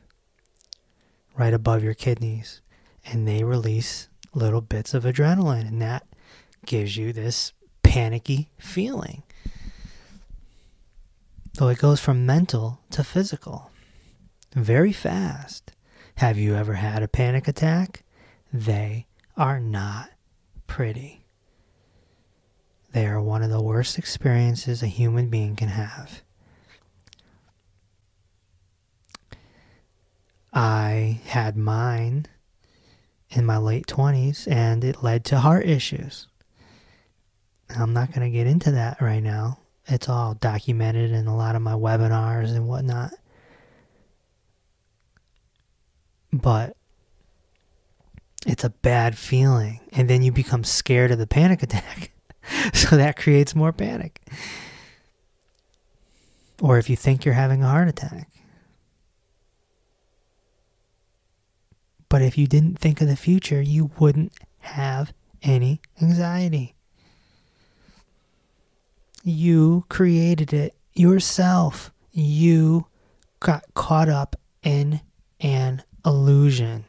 right 1.38 1.54
above 1.54 1.82
your 1.82 1.94
kidneys, 1.94 2.60
and 3.06 3.26
they 3.26 3.46
release 3.46 4.10
little 4.34 4.60
bits 4.60 4.94
of 4.94 5.06
adrenaline, 5.06 5.70
and 5.70 5.82
that 5.82 6.06
gives 6.66 6.98
you 6.98 7.14
this 7.14 7.54
panicky 7.84 8.50
feeling. 8.58 9.24
So 11.54 11.70
it 11.70 11.78
goes 11.78 12.00
from 12.00 12.26
mental 12.26 12.82
to 12.92 13.04
physical 13.04 13.72
very 14.56 14.94
fast. 14.94 15.74
Have 16.16 16.38
you 16.38 16.56
ever 16.56 16.76
had 16.76 17.04
a 17.04 17.10
panic 17.10 17.48
attack? 17.48 18.04
They 18.52 19.06
are 19.36 19.60
not 19.60 20.12
pretty. 20.66 21.26
They 22.94 23.06
are 23.06 23.22
one 23.22 23.44
of 23.44 23.50
the 23.50 23.62
worst 23.62 23.98
experiences 23.98 24.82
a 24.82 24.88
human 24.88 25.30
being 25.30 25.58
can 25.58 25.68
have. 25.68 26.22
I 30.54 31.20
had 31.26 31.58
mine 31.58 32.28
in 33.30 33.46
my 33.46 33.58
late 33.58 33.88
20s 33.88 34.50
and 34.50 34.86
it 34.86 35.04
led 35.04 35.26
to 35.26 35.40
heart 35.40 35.66
issues. 35.66 36.30
I'm 37.70 37.94
not 37.94 38.14
going 38.14 38.30
to 38.30 38.36
get 38.36 38.48
into 38.48 38.72
that 38.72 39.02
right 39.02 39.24
now 39.24 39.60
it's 39.88 40.10
all 40.10 40.34
documented 40.34 41.12
in 41.12 41.28
a 41.28 41.36
lot 41.36 41.56
of 41.56 41.62
my 41.62 41.74
webinars 41.74 42.56
and 42.56 42.68
whatnot. 42.68 43.14
But 46.34 46.76
it's 48.46 48.64
a 48.64 48.70
bad 48.70 49.18
feeling. 49.18 49.80
And 49.92 50.10
then 50.10 50.22
you 50.24 50.32
become 50.32 50.64
scared 50.64 51.12
of 51.12 51.20
the 51.20 51.28
panic 51.28 51.62
attack. 51.64 52.12
so 52.74 52.98
that 52.98 53.18
creates 53.18 53.56
more 53.56 53.72
panic. 53.72 54.22
Or 56.62 56.78
if 56.78 56.90
you 56.90 56.96
think 56.96 57.24
you're 57.24 57.34
having 57.34 57.64
a 57.64 57.70
heart 57.70 57.88
attack. 57.88 58.30
But 62.10 62.22
if 62.22 62.38
you 62.38 62.48
didn't 62.48 62.80
think 62.80 63.02
of 63.02 63.08
the 63.08 63.16
future, 63.16 63.62
you 63.62 63.92
wouldn't 64.00 64.32
have 64.60 65.14
any 65.44 65.82
anxiety. 66.02 66.75
You 69.28 69.86
created 69.90 70.54
it 70.54 70.76
yourself. 70.94 71.92
You 72.12 72.86
got 73.40 73.64
caught 73.74 74.08
up 74.08 74.36
in 74.62 75.02
an 75.40 75.82
illusion. 76.06 76.86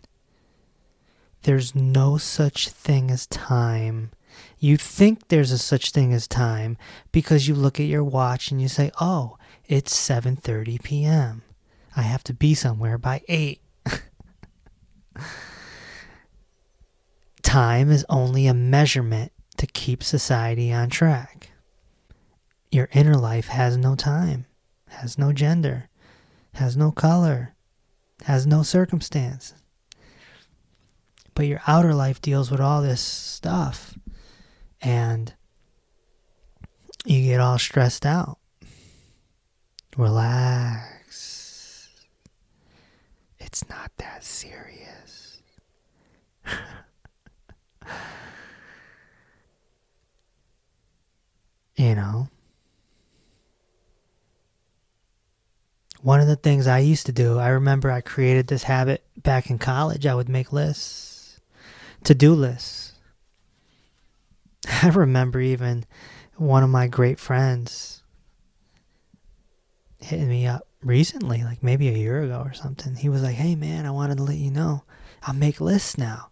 There's 1.44 1.74
no 1.74 2.18
such 2.18 2.68
thing 2.68 3.10
as 3.10 3.26
time. 3.28 4.10
You 4.58 4.76
think 4.76 5.28
there's 5.28 5.50
a 5.50 5.56
such 5.56 5.92
thing 5.92 6.12
as 6.12 6.28
time 6.28 6.76
because 7.10 7.48
you 7.48 7.54
look 7.54 7.80
at 7.80 7.86
your 7.86 8.04
watch 8.04 8.50
and 8.50 8.60
you 8.60 8.68
say, 8.68 8.90
"Oh, 9.00 9.38
it's 9.64 9.96
7:30 9.96 10.82
p.m. 10.82 11.42
I 11.96 12.02
have 12.02 12.22
to 12.24 12.34
be 12.34 12.52
somewhere 12.52 12.98
by 12.98 13.22
8." 13.28 13.62
time 17.42 17.90
is 17.90 18.04
only 18.10 18.46
a 18.46 18.52
measurement 18.52 19.32
to 19.56 19.66
keep 19.66 20.02
society 20.02 20.70
on 20.70 20.90
track. 20.90 21.52
Your 22.70 22.88
inner 22.92 23.14
life 23.14 23.48
has 23.48 23.76
no 23.76 23.94
time, 23.94 24.46
has 24.88 25.18
no 25.18 25.32
gender, 25.32 25.88
has 26.54 26.76
no 26.76 26.90
color, 26.90 27.54
has 28.24 28.46
no 28.46 28.62
circumstance. 28.62 29.54
But 31.34 31.46
your 31.46 31.60
outer 31.66 31.94
life 31.94 32.20
deals 32.20 32.50
with 32.50 32.60
all 32.60 32.82
this 32.82 33.00
stuff. 33.00 33.96
And 34.80 35.34
you 37.04 37.22
get 37.22 37.40
all 37.40 37.58
stressed 37.58 38.06
out. 38.06 38.38
Relax. 39.96 41.90
It's 43.38 43.68
not 43.68 43.92
that 43.98 44.24
serious. 44.24 45.42
You 51.78 51.94
know? 51.94 52.28
One 56.06 56.20
of 56.20 56.28
the 56.28 56.36
things 56.36 56.68
I 56.68 56.78
used 56.78 57.06
to 57.06 57.12
do, 57.12 57.40
I 57.40 57.48
remember 57.48 57.90
I 57.90 58.00
created 58.00 58.46
this 58.46 58.62
habit 58.62 59.02
back 59.24 59.50
in 59.50 59.58
college. 59.58 60.06
I 60.06 60.14
would 60.14 60.28
make 60.28 60.52
lists, 60.52 61.40
to 62.04 62.14
do 62.14 62.32
lists. 62.32 62.92
I 64.84 64.90
remember 64.90 65.40
even 65.40 65.84
one 66.36 66.62
of 66.62 66.70
my 66.70 66.86
great 66.86 67.18
friends 67.18 68.04
hitting 69.98 70.28
me 70.28 70.46
up 70.46 70.68
recently, 70.80 71.42
like 71.42 71.64
maybe 71.64 71.88
a 71.88 71.98
year 71.98 72.22
ago 72.22 72.40
or 72.46 72.52
something. 72.52 72.94
He 72.94 73.08
was 73.08 73.24
like, 73.24 73.34
Hey 73.34 73.56
man, 73.56 73.84
I 73.84 73.90
wanted 73.90 74.18
to 74.18 74.22
let 74.22 74.36
you 74.36 74.52
know 74.52 74.84
I 75.24 75.32
make 75.32 75.60
lists 75.60 75.98
now. 75.98 76.30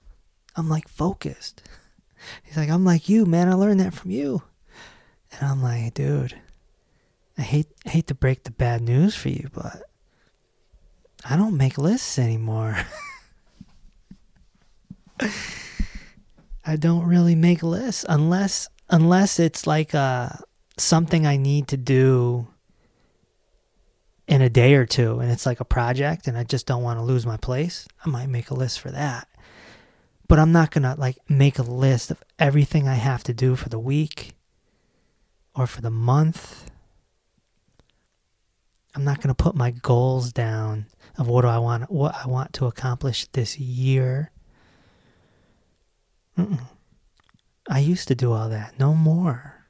I'm 0.54 0.68
like 0.68 0.86
focused. 0.86 1.64
He's 2.44 2.56
like, 2.56 2.70
I'm 2.70 2.84
like 2.84 3.08
you, 3.08 3.26
man. 3.26 3.48
I 3.48 3.54
learned 3.54 3.80
that 3.80 3.94
from 3.94 4.12
you. 4.12 4.40
And 5.32 5.50
I'm 5.50 5.60
like, 5.60 5.94
dude, 5.94 6.40
I 7.36 7.42
hate 7.42 7.66
hate 7.84 8.06
to 8.08 8.14
break 8.14 8.44
the 8.44 8.50
bad 8.50 8.80
news 8.82 9.14
for 9.14 9.28
you, 9.28 9.48
but 9.52 9.82
I 11.28 11.36
don't 11.36 11.56
make 11.56 11.78
lists 11.78 12.18
anymore. 12.18 12.78
I 16.66 16.76
don't 16.76 17.06
really 17.06 17.34
make 17.34 17.62
lists 17.62 18.04
unless 18.08 18.68
unless 18.88 19.38
it's 19.38 19.66
like 19.66 19.94
uh 19.94 20.28
something 20.76 21.26
I 21.26 21.36
need 21.36 21.68
to 21.68 21.76
do 21.76 22.48
in 24.26 24.40
a 24.40 24.48
day 24.48 24.74
or 24.74 24.86
two 24.86 25.20
and 25.20 25.30
it's 25.30 25.46
like 25.46 25.60
a 25.60 25.64
project 25.64 26.26
and 26.26 26.36
I 26.36 26.44
just 26.44 26.66
don't 26.66 26.82
want 26.82 26.98
to 26.98 27.04
lose 27.04 27.26
my 27.26 27.36
place. 27.36 27.86
I 28.04 28.08
might 28.08 28.28
make 28.28 28.50
a 28.50 28.54
list 28.54 28.80
for 28.80 28.90
that. 28.90 29.28
But 30.26 30.38
I'm 30.38 30.52
not 30.52 30.70
going 30.70 30.84
to 30.84 30.94
like 30.98 31.18
make 31.28 31.58
a 31.58 31.62
list 31.62 32.10
of 32.10 32.22
everything 32.38 32.88
I 32.88 32.94
have 32.94 33.22
to 33.24 33.34
do 33.34 33.56
for 33.56 33.68
the 33.68 33.78
week 33.78 34.32
or 35.54 35.66
for 35.66 35.82
the 35.82 35.90
month. 35.90 36.70
I'm 38.94 39.04
not 39.04 39.18
going 39.18 39.34
to 39.34 39.42
put 39.42 39.54
my 39.54 39.70
goals 39.72 40.32
down 40.32 40.86
of 41.18 41.28
what 41.28 41.42
do 41.42 41.48
I 41.48 41.58
want 41.58 41.90
what 41.90 42.14
I 42.14 42.28
want 42.28 42.52
to 42.54 42.66
accomplish 42.66 43.26
this 43.32 43.58
year. 43.58 44.30
Mm-mm. 46.38 46.60
I 47.68 47.78
used 47.78 48.08
to 48.08 48.14
do 48.14 48.32
all 48.32 48.48
that. 48.48 48.78
No 48.78 48.94
more. 48.94 49.66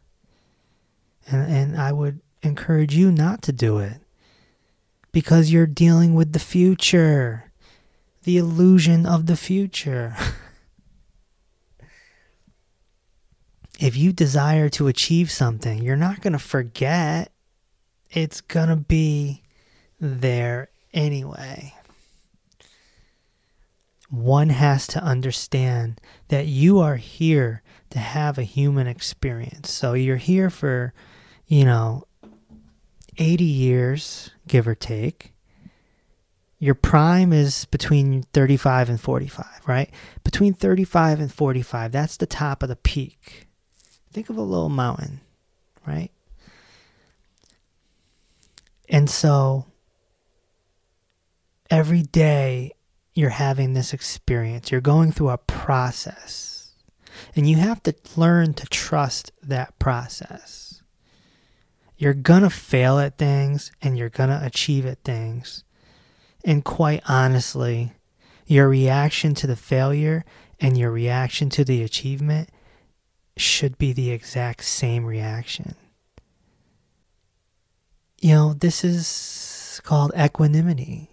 And 1.26 1.50
and 1.50 1.81
I 1.81 1.93
would 1.93 2.21
encourage 2.43 2.95
you 2.95 3.11
not 3.11 3.43
to 3.43 3.52
do 3.52 3.78
it. 3.78 4.00
Because 5.12 5.50
you're 5.50 5.66
dealing 5.66 6.14
with 6.14 6.33
the 6.33 6.38
future. 6.38 7.50
The 8.25 8.37
illusion 8.37 9.07
of 9.07 9.26
the 9.26 9.37
future. 9.37 10.16
if 13.78 13.97
you 13.97 14.12
desire 14.12 14.69
to 14.71 14.88
achieve 14.88 15.31
something, 15.31 15.83
you're 15.83 15.97
not 15.97 16.21
going 16.21 16.33
to 16.33 16.38
forget. 16.38 17.34
It's 18.14 18.40
to 18.68 18.76
be 18.76 19.42
there 20.00 20.68
anyway. 20.92 21.75
One 24.09 24.50
has 24.50 24.87
to 24.88 25.02
understand 25.02 26.00
that 26.28 26.47
you 26.47 26.78
are 26.78 26.94
here 26.97 27.62
to 27.90 27.99
have 27.99 28.38
a 28.38 28.44
human 28.44 28.87
experience. 28.87 29.73
So 29.73 29.94
you're 29.94 30.16
here 30.16 30.49
for, 30.49 30.94
you 31.49 31.64
know, 31.64 32.04
80 33.18 33.44
years, 33.44 34.30
give 34.47 34.68
or 34.68 34.76
take. 34.76 35.33
Your 36.61 36.76
prime 36.76 37.33
is 37.33 37.64
between 37.66 38.23
35 38.33 38.90
and 38.90 39.00
45, 39.00 39.47
right? 39.66 39.90
Between 40.23 40.54
35 40.54 41.18
and 41.18 41.33
45, 41.33 41.90
that's 41.90 42.16
the 42.16 42.26
top 42.26 42.62
of 42.62 42.68
the 42.68 42.76
peak. 42.76 43.49
Think 44.12 44.30
of 44.30 44.37
a 44.37 44.42
little 44.42 44.68
mountain, 44.68 45.21
right? 45.85 46.12
And 48.88 49.09
so 49.09 49.67
every 51.70 52.03
day 52.03 52.73
you're 53.14 53.31
having 53.31 53.73
this 53.73 53.92
experience, 53.92 54.70
you're 54.70 54.81
going 54.81 55.12
through 55.12 55.31
a 55.31 55.38
process, 55.38 56.73
and 57.37 57.49
you 57.49 57.57
have 57.57 57.83
to 57.85 57.94
learn 58.16 58.55
to 58.55 58.66
trust 58.66 59.33
that 59.42 59.79
process. 59.79 60.83
You're 61.97 62.14
gonna 62.14 62.51
fail 62.51 62.99
at 62.99 63.18
things 63.18 63.70
and 63.81 63.97
you're 63.97 64.09
gonna 64.09 64.40
achieve 64.42 64.85
at 64.85 65.05
things. 65.05 65.64
And 66.44 66.64
quite 66.64 67.03
honestly, 67.09 67.92
your 68.47 68.68
reaction 68.68 69.35
to 69.37 69.47
the 69.47 69.57
failure 69.57 70.25
and 70.61 70.77
your 70.77 70.90
reaction 70.90 71.49
to 71.51 71.64
the 71.64 71.83
achievement 71.83 72.51
should 73.37 73.79
be 73.79 73.92
the 73.92 74.11
exact 74.11 74.64
same 74.64 75.05
reaction. 75.05 75.77
You 78.24 78.34
know, 78.34 78.54
this 78.54 78.84
is 78.84 79.82
called 79.84 80.12
equanimity. 80.18 81.10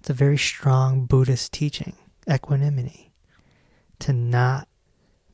It's 0.00 0.10
a 0.10 0.12
very 0.12 0.36
strong 0.36 1.06
Buddhist 1.06 1.52
teaching, 1.52 1.94
equanimity. 2.28 3.12
To 4.00 4.12
not 4.12 4.66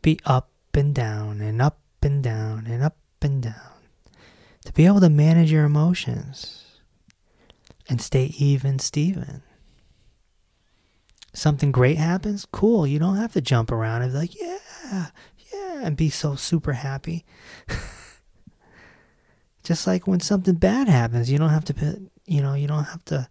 be 0.02 0.20
up 0.26 0.50
and 0.74 0.94
down 0.94 1.40
and 1.40 1.62
up 1.62 1.78
and 2.02 2.22
down 2.22 2.66
and 2.66 2.82
up 2.82 2.98
and 3.22 3.42
down. 3.42 3.72
To 4.66 4.72
be 4.74 4.84
able 4.84 5.00
to 5.00 5.08
manage 5.08 5.50
your 5.50 5.64
emotions 5.64 6.78
and 7.88 7.98
stay 7.98 8.26
even, 8.36 8.78
Steven. 8.80 9.42
Something 11.32 11.72
great 11.72 11.96
happens, 11.96 12.46
cool. 12.52 12.86
You 12.86 12.98
don't 12.98 13.16
have 13.16 13.32
to 13.32 13.40
jump 13.40 13.72
around 13.72 14.02
and 14.02 14.12
be 14.12 14.18
like, 14.18 14.38
yeah, 14.38 15.06
yeah, 15.54 15.80
and 15.84 15.96
be 15.96 16.10
so 16.10 16.34
super 16.34 16.74
happy. 16.74 17.24
Just 19.68 19.86
like 19.86 20.06
when 20.06 20.20
something 20.20 20.54
bad 20.54 20.88
happens, 20.88 21.30
you 21.30 21.36
don't 21.36 21.50
have 21.50 21.66
to, 21.66 22.00
you 22.24 22.40
know, 22.40 22.54
you 22.54 22.66
don't 22.66 22.84
have 22.84 23.04
to 23.04 23.28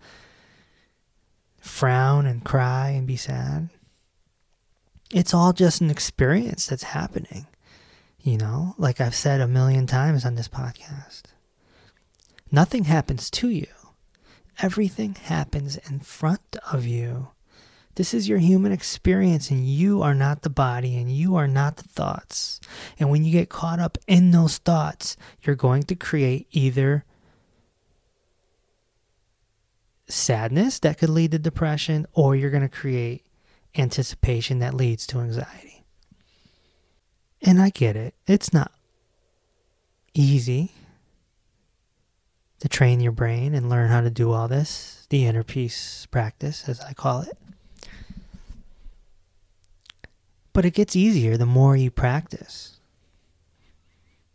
frown 1.60 2.28
and 2.28 2.44
cry 2.44 2.90
and 2.90 3.08
be 3.08 3.16
sad. 3.16 3.70
It's 5.12 5.34
all 5.34 5.52
just 5.52 5.82
an 5.82 5.90
experience 5.90 6.68
that's 6.68 6.84
happening, 6.84 7.48
you 8.22 8.38
know, 8.38 8.76
like 8.78 9.02
I've 9.02 9.16
said 9.16 9.42
a 9.42 9.48
million 9.48 9.88
times 9.88 10.26
on 10.26 10.36
this 10.36 10.48
podcast. 10.48 11.24
Nothing 12.52 12.84
happens 12.84 13.32
to 13.32 13.50
you, 13.50 13.74
everything 14.62 15.16
happens 15.16 15.78
in 15.90 16.02
front 16.02 16.56
of 16.72 16.86
you. 16.86 17.30
This 17.98 18.14
is 18.14 18.30
your 18.30 18.38
human 18.38 18.72
experience, 18.72 19.50
and 19.50 19.68
you 19.68 20.04
are 20.04 20.14
not 20.14 20.44
the 20.44 20.52
body, 20.52 20.98
and 20.98 21.12
you 21.12 21.36
are 21.36 21.48
not 21.48 21.78
the 21.78 21.84
thoughts. 21.84 22.60
And 23.00 23.10
when 23.10 23.26
you 23.26 23.32
get 23.32 23.50
caught 23.50 23.80
up 23.80 23.98
in 24.06 24.30
those 24.30 24.60
thoughts, 24.60 25.18
you're 25.42 25.56
going 25.56 25.82
to 25.82 25.96
create 25.96 26.46
either 26.52 27.06
sadness 30.08 30.78
that 30.78 31.00
could 31.00 31.10
lead 31.10 31.32
to 31.32 31.40
depression, 31.40 32.06
or 32.14 32.36
you're 32.36 32.52
going 32.52 32.62
to 32.62 32.70
create 32.70 33.26
anticipation 33.76 34.60
that 34.60 34.76
leads 34.76 35.08
to 35.08 35.20
anxiety. 35.20 35.84
And 37.42 37.60
I 37.60 37.72
get 37.72 37.96
it, 37.96 38.14
it's 38.28 38.54
not 38.54 38.72
easy 40.14 40.72
to 42.60 42.70
train 42.70 43.00
your 43.00 43.12
brain 43.12 43.56
and 43.56 43.72
learn 43.72 43.90
how 43.90 44.02
to 44.02 44.12
do 44.12 44.32
all 44.34 44.48
this, 44.48 45.08
the 45.10 45.26
inner 45.26 45.44
peace 45.44 46.06
practice, 46.12 46.70
as 46.70 46.80
I 46.80 46.94
call 46.94 47.22
it. 47.22 47.36
But 50.58 50.66
it 50.66 50.74
gets 50.74 50.96
easier 50.96 51.38
the 51.38 51.46
more 51.46 51.78
you 51.78 51.92
practice. 51.92 52.80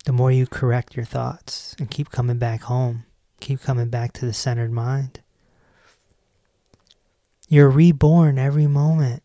The 0.05 0.13
more 0.13 0.31
you 0.31 0.47
correct 0.47 0.95
your 0.95 1.05
thoughts 1.05 1.75
and 1.81 1.91
keep 1.91 2.13
coming 2.13 2.39
back 2.39 2.63
home, 2.63 3.07
keep 3.41 3.61
coming 3.61 3.89
back 3.89 4.13
to 4.13 4.25
the 4.25 4.33
centered 4.33 4.71
mind. 4.71 5.21
You're 7.49 7.69
reborn 7.69 8.39
every 8.39 8.69
moment. 8.69 9.25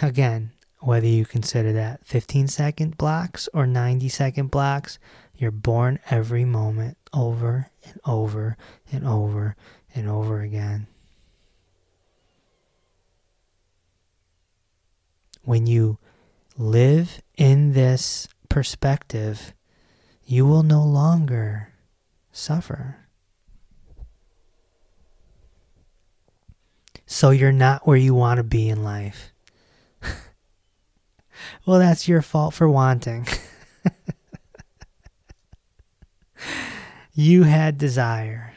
Again, 0.00 0.52
whether 0.78 1.08
you 1.08 1.26
consider 1.26 1.72
that 1.72 2.06
15 2.06 2.46
second 2.46 2.96
blocks 2.96 3.48
or 3.52 3.66
90 3.66 4.08
second 4.10 4.52
blocks, 4.52 5.00
you're 5.34 5.50
born 5.50 5.98
every 6.08 6.44
moment 6.44 6.98
over 7.12 7.68
and 7.84 8.00
over 8.04 8.56
and 8.92 9.04
over 9.04 9.56
and 9.92 10.08
over 10.08 10.40
again. 10.40 10.86
When 15.42 15.66
you 15.66 15.98
live 16.56 17.20
in 17.36 17.72
this 17.72 18.28
perspective, 18.48 19.52
you 20.24 20.46
will 20.46 20.62
no 20.62 20.82
longer 20.82 21.72
suffer. 22.30 22.96
So 27.06 27.30
you're 27.30 27.52
not 27.52 27.86
where 27.86 27.96
you 27.96 28.14
want 28.14 28.38
to 28.38 28.44
be 28.44 28.68
in 28.68 28.82
life. 28.82 29.32
well, 31.66 31.78
that's 31.78 32.08
your 32.08 32.22
fault 32.22 32.54
for 32.54 32.68
wanting. 32.68 33.26
you 37.14 37.42
had 37.42 37.76
desire. 37.76 38.54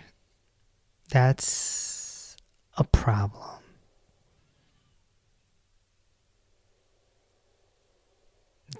That's 1.09 2.37
a 2.77 2.83
problem. 2.83 3.64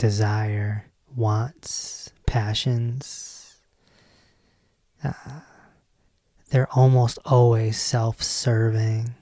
Desire 0.06 0.86
wants, 1.15 2.12
passions. 2.28 3.56
Uh, 5.04 5.39
they're 6.52 6.72
almost 6.74 7.18
always 7.26 7.80
self 7.82 8.22
serving. 8.22 9.15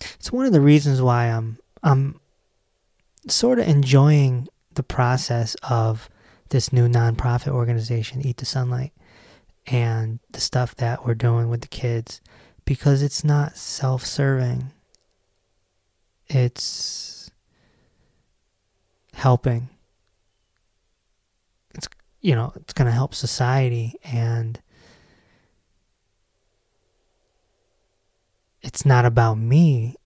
It's 0.00 0.32
one 0.32 0.46
of 0.46 0.52
the 0.52 0.60
reasons 0.62 1.02
why 1.02 1.26
I'm 1.26 1.58
I'm 1.82 2.18
sort 3.28 3.58
of 3.58 3.68
enjoying 3.68 4.48
the 4.72 4.82
process 4.82 5.54
of 5.62 6.08
this 6.48 6.72
new 6.72 6.88
nonprofit 6.88 7.48
organization, 7.52 8.26
Eat 8.26 8.38
the 8.38 8.46
Sunlight, 8.46 8.92
and 9.66 10.18
the 10.30 10.40
stuff 10.40 10.74
that 10.76 11.04
we're 11.04 11.14
doing 11.14 11.50
with 11.50 11.60
the 11.60 11.68
kids 11.68 12.22
because 12.64 13.02
it's 13.02 13.22
not 13.22 13.54
self 13.58 14.06
serving. 14.06 14.72
It's 16.34 17.30
helping. 19.12 19.68
It's, 21.74 21.88
you 22.20 22.34
know, 22.34 22.52
it's 22.56 22.72
going 22.72 22.86
to 22.86 22.92
help 22.92 23.14
society 23.14 23.94
and 24.02 24.60
it's 28.62 28.86
not 28.86 29.04
about 29.04 29.34
me. 29.36 29.96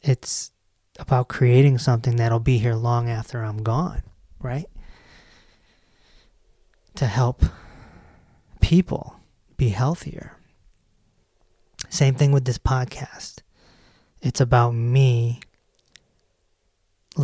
It's 0.00 0.52
about 0.98 1.28
creating 1.28 1.78
something 1.78 2.16
that'll 2.16 2.38
be 2.38 2.58
here 2.58 2.74
long 2.74 3.08
after 3.10 3.42
I'm 3.42 3.62
gone, 3.64 4.02
right? 4.40 4.66
To 6.96 7.06
help 7.06 7.44
people 8.60 9.16
be 9.56 9.70
healthier. 9.70 10.36
Same 11.88 12.14
thing 12.14 12.30
with 12.30 12.44
this 12.44 12.58
podcast. 12.58 13.38
It's 14.20 14.40
about 14.40 14.72
me 14.72 15.40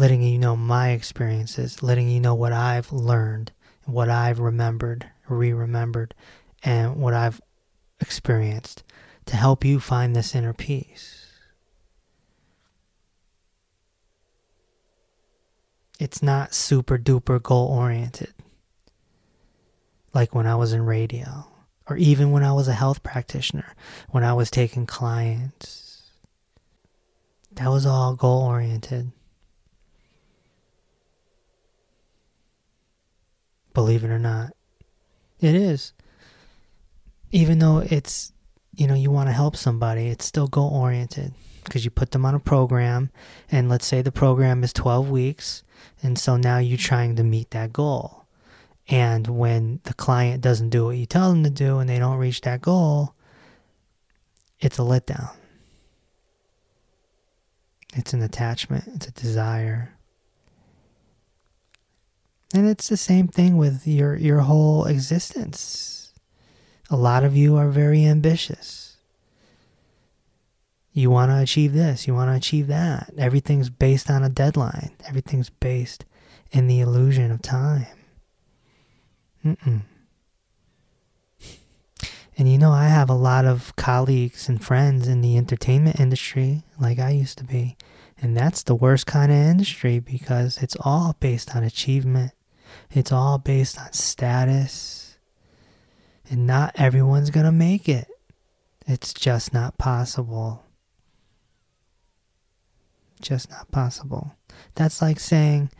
letting 0.05 0.21
you 0.21 0.38
know 0.38 0.55
my 0.55 0.90
experiences, 0.90 1.83
letting 1.83 2.11
you 2.11 2.21
know 2.21 2.35
what 2.35 2.53
I've 2.53 2.93
learned, 2.93 3.53
what 3.87 4.11
I've 4.11 4.38
remembered, 4.38 5.09
re 5.31 5.51
remembered, 5.51 6.14
and 6.62 6.97
what 6.97 7.14
I've 7.14 7.40
experienced 8.01 8.85
to 9.25 9.37
help 9.37 9.64
you 9.64 9.81
find 9.81 10.14
this 10.14 10.35
inner 10.35 10.53
peace. 10.53 11.25
It's 15.99 16.23
not 16.23 16.53
super 16.53 16.99
duper 16.99 17.43
goal 17.43 17.69
oriented 17.69 18.35
like 20.12 20.35
when 20.35 20.47
I 20.47 20.57
was 20.57 20.75
in 20.75 20.85
radio 20.85 21.47
or 21.88 21.97
even 21.97 22.31
when 22.31 22.43
I 22.43 22.53
was 22.53 22.69
a 22.69 22.75
health 22.75 23.03
practitioner, 23.03 23.75
when 24.11 24.23
I 24.23 24.35
was 24.35 24.51
taking 24.51 24.85
clients. 24.85 26.03
That 27.53 27.71
was 27.71 27.87
all 27.87 28.14
goal 28.14 28.43
oriented. 28.43 29.11
Believe 33.74 34.04
it 34.04 34.10
or 34.10 34.18
not, 34.18 34.52
it 35.40 35.54
is. 35.54 35.92
Even 37.32 37.58
though 37.58 37.78
it's, 37.78 38.32
you 38.74 38.87
know, 38.87 38.94
you 38.94 39.10
want 39.10 39.28
to 39.28 39.32
help 39.32 39.56
somebody, 39.56 40.06
it's 40.06 40.24
still 40.24 40.46
goal 40.46 40.70
oriented 40.70 41.34
because 41.64 41.84
you 41.84 41.90
put 41.90 42.12
them 42.12 42.24
on 42.24 42.34
a 42.34 42.40
program, 42.40 43.10
and 43.50 43.68
let's 43.68 43.87
say 43.87 44.00
the 44.00 44.12
program 44.12 44.62
is 44.62 44.72
12 44.72 45.10
weeks, 45.10 45.62
and 46.02 46.18
so 46.18 46.37
now 46.37 46.58
you're 46.58 46.78
trying 46.78 47.16
to 47.16 47.24
meet 47.24 47.50
that 47.50 47.72
goal 47.72 48.24
and 48.88 49.26
when 49.26 49.80
the 49.84 49.94
client 49.94 50.42
doesn't 50.42 50.70
do 50.70 50.87
what 50.87 50.96
you 50.96 51.06
tell 51.06 51.30
them 51.30 51.42
to 51.44 51.50
do 51.50 51.78
and 51.78 51.88
they 51.88 51.98
don't 51.98 52.18
reach 52.18 52.42
that 52.42 52.60
goal, 52.60 53.14
it's 54.60 54.78
a 54.78 54.82
letdown. 54.82 55.30
It's 57.94 58.12
an 58.12 58.22
attachment, 58.22 58.84
it's 58.88 59.06
a 59.06 59.12
desire. 59.12 59.93
And 62.55 62.69
it's 62.69 62.88
the 62.88 62.97
same 62.97 63.27
thing 63.27 63.57
with 63.57 63.87
your 63.87 64.14
your 64.14 64.40
whole 64.40 64.85
existence. 64.85 66.12
A 66.88 66.97
lot 66.97 67.25
of 67.25 67.37
you 67.37 67.57
are 67.57 67.69
very 67.69 68.05
ambitious. 68.05 68.97
You 70.93 71.11
want 71.11 71.33
to 71.33 71.40
achieve 71.40 71.73
this, 71.73 72.07
you 72.07 72.14
want 72.14 72.31
to 72.31 72.37
achieve 72.37 72.69
that. 72.69 73.12
Everything's 73.19 73.69
based 73.69 74.09
on 74.09 74.23
a 74.23 74.29
deadline. 74.29 74.93
Everything's 75.09 75.51
based 75.51 76.05
in 76.53 76.69
the 76.69 76.79
illusion 76.79 77.33
of 77.33 77.43
time. 77.43 77.87
Mm-mm. 79.45 79.83
And 82.38 82.51
you 82.51 82.59
know, 82.59 82.71
I 82.71 82.87
have 82.87 83.11
a 83.11 83.14
lot 83.14 83.45
of 83.45 83.75
colleagues 83.75 84.49
and 84.49 84.64
friends 84.64 85.09
in 85.09 85.21
the 85.21 85.37
entertainment 85.37 85.99
industry, 85.99 86.62
like 86.81 87.01
I 87.01 87.11
used 87.11 87.38
to 87.38 87.45
be. 87.45 87.77
And 88.21 88.37
that's 88.37 88.62
the 88.62 88.75
worst 88.75 89.07
kind 89.07 89.33
of 89.33 89.38
industry 89.38 89.99
because 89.99 90.59
it's 90.62 90.77
all 90.81 91.17
based 91.19 91.55
on 91.57 91.64
achievement, 91.64 92.33
it's 92.90 93.12
all 93.12 93.38
based 93.38 93.79
on 93.79 93.92
status. 93.92 95.18
And 96.31 96.47
not 96.47 96.73
everyone's 96.77 97.31
going 97.31 97.47
to 97.47 97.53
make 97.53 97.88
it. 97.88 98.09
It's 98.87 99.12
just 99.12 99.53
not 99.53 99.79
possible. 99.79 100.64
Just 103.20 103.51
not 103.51 103.70
possible. 103.70 104.35
That's 104.75 105.01
like 105.01 105.20
saying 105.20 105.70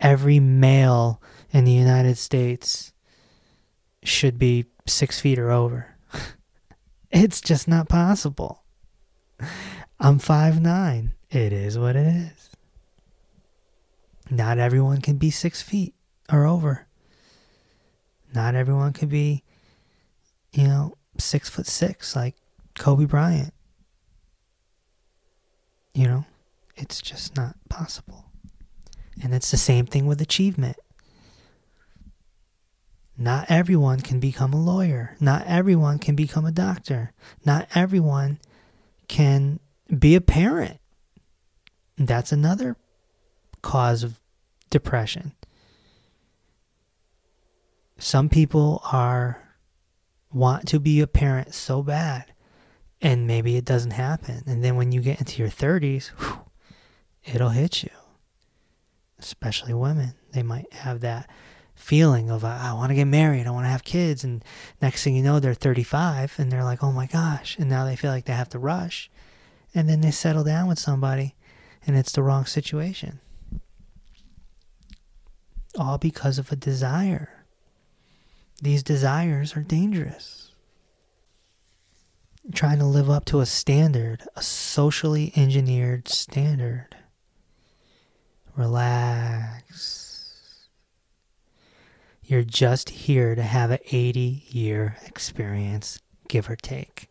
every 0.00 0.40
male 0.40 1.22
in 1.50 1.64
the 1.64 1.72
United 1.72 2.18
States 2.18 2.92
should 4.02 4.38
be 4.38 4.66
six 4.86 5.20
feet 5.20 5.38
or 5.38 5.50
over. 5.50 5.94
it's 7.10 7.40
just 7.40 7.66
not 7.66 7.88
possible. 7.88 8.62
I'm 9.98 10.18
five 10.18 10.60
nine. 10.60 11.12
It 11.30 11.52
is 11.52 11.78
what 11.78 11.96
it 11.96 12.06
is. 12.06 12.50
Not 14.30 14.58
everyone 14.58 15.00
can 15.00 15.16
be 15.16 15.30
six 15.30 15.62
feet 15.62 15.95
or 16.32 16.44
over. 16.46 16.86
Not 18.34 18.54
everyone 18.54 18.92
can 18.92 19.08
be, 19.08 19.42
you 20.52 20.64
know, 20.64 20.96
six 21.18 21.48
foot 21.48 21.66
six 21.66 22.14
like 22.14 22.34
Kobe 22.78 23.04
Bryant. 23.04 23.54
You 25.94 26.06
know, 26.06 26.24
it's 26.76 27.00
just 27.00 27.36
not 27.36 27.56
possible. 27.68 28.26
And 29.22 29.34
it's 29.34 29.50
the 29.50 29.56
same 29.56 29.86
thing 29.86 30.06
with 30.06 30.20
achievement. 30.20 30.76
Not 33.16 33.50
everyone 33.50 34.00
can 34.00 34.20
become 34.20 34.52
a 34.52 34.60
lawyer. 34.60 35.16
Not 35.20 35.46
everyone 35.46 35.98
can 35.98 36.14
become 36.14 36.44
a 36.44 36.52
doctor. 36.52 37.12
Not 37.46 37.66
everyone 37.74 38.38
can 39.08 39.58
be 39.98 40.14
a 40.14 40.20
parent. 40.20 40.78
That's 41.96 42.30
another 42.30 42.76
cause 43.62 44.02
of 44.02 44.20
depression. 44.68 45.32
Some 47.98 48.28
people 48.28 48.82
are 48.92 49.42
want 50.32 50.68
to 50.68 50.78
be 50.78 51.00
a 51.00 51.06
parent 51.06 51.54
so 51.54 51.82
bad 51.82 52.32
and 53.00 53.26
maybe 53.26 53.56
it 53.56 53.64
doesn't 53.64 53.92
happen. 53.92 54.42
And 54.46 54.64
then 54.64 54.76
when 54.76 54.92
you 54.92 55.00
get 55.00 55.18
into 55.18 55.40
your 55.40 55.50
30s, 55.50 56.08
whew, 56.08 56.40
it'll 57.24 57.50
hit 57.50 57.82
you. 57.82 57.90
Especially 59.18 59.74
women. 59.74 60.14
They 60.32 60.42
might 60.42 60.72
have 60.72 61.00
that 61.00 61.28
feeling 61.74 62.30
of 62.30 62.44
I 62.44 62.72
want 62.72 62.90
to 62.90 62.94
get 62.94 63.04
married, 63.04 63.46
I 63.46 63.50
want 63.50 63.66
to 63.66 63.70
have 63.70 63.84
kids, 63.84 64.24
and 64.24 64.42
next 64.80 65.04
thing 65.04 65.14
you 65.14 65.22
know, 65.22 65.38
they're 65.38 65.54
35 65.54 66.34
and 66.38 66.50
they're 66.50 66.64
like, 66.64 66.82
oh 66.82 66.90
my 66.90 67.06
gosh, 67.06 67.56
and 67.58 67.68
now 67.68 67.84
they 67.84 67.96
feel 67.96 68.10
like 68.10 68.24
they 68.24 68.32
have 68.32 68.48
to 68.50 68.58
rush, 68.58 69.10
and 69.74 69.88
then 69.88 70.00
they 70.00 70.10
settle 70.10 70.42
down 70.42 70.68
with 70.68 70.78
somebody, 70.78 71.34
and 71.86 71.96
it's 71.96 72.12
the 72.12 72.22
wrong 72.22 72.46
situation, 72.46 73.20
all 75.78 75.98
because 75.98 76.38
of 76.38 76.50
a 76.50 76.56
desire. 76.56 77.35
These 78.62 78.82
desires 78.82 79.56
are 79.56 79.62
dangerous. 79.62 80.52
Trying 82.54 82.78
to 82.78 82.86
live 82.86 83.10
up 83.10 83.24
to 83.26 83.40
a 83.40 83.46
standard, 83.46 84.22
a 84.34 84.42
socially 84.42 85.32
engineered 85.36 86.08
standard. 86.08 86.96
Relax 88.54 90.06
you're 92.26 92.42
just 92.42 92.90
here 92.90 93.36
to 93.36 93.42
have 93.42 93.70
an 93.70 93.78
80 93.92 94.46
year 94.48 94.96
experience, 95.06 96.00
give 96.26 96.50
or 96.50 96.56
take. 96.56 97.08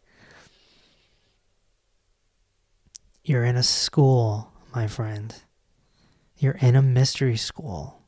You're 3.23 3.45
in 3.45 3.55
a 3.55 3.63
school, 3.63 4.51
my 4.75 4.87
friend. 4.87 5.33
You're 6.37 6.57
in 6.59 6.75
a 6.75 6.81
mystery 6.81 7.37
school. 7.37 8.01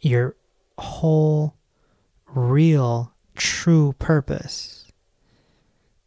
Your 0.00 0.36
whole, 0.78 1.56
real, 2.26 3.12
true 3.36 3.94
purpose 3.98 4.86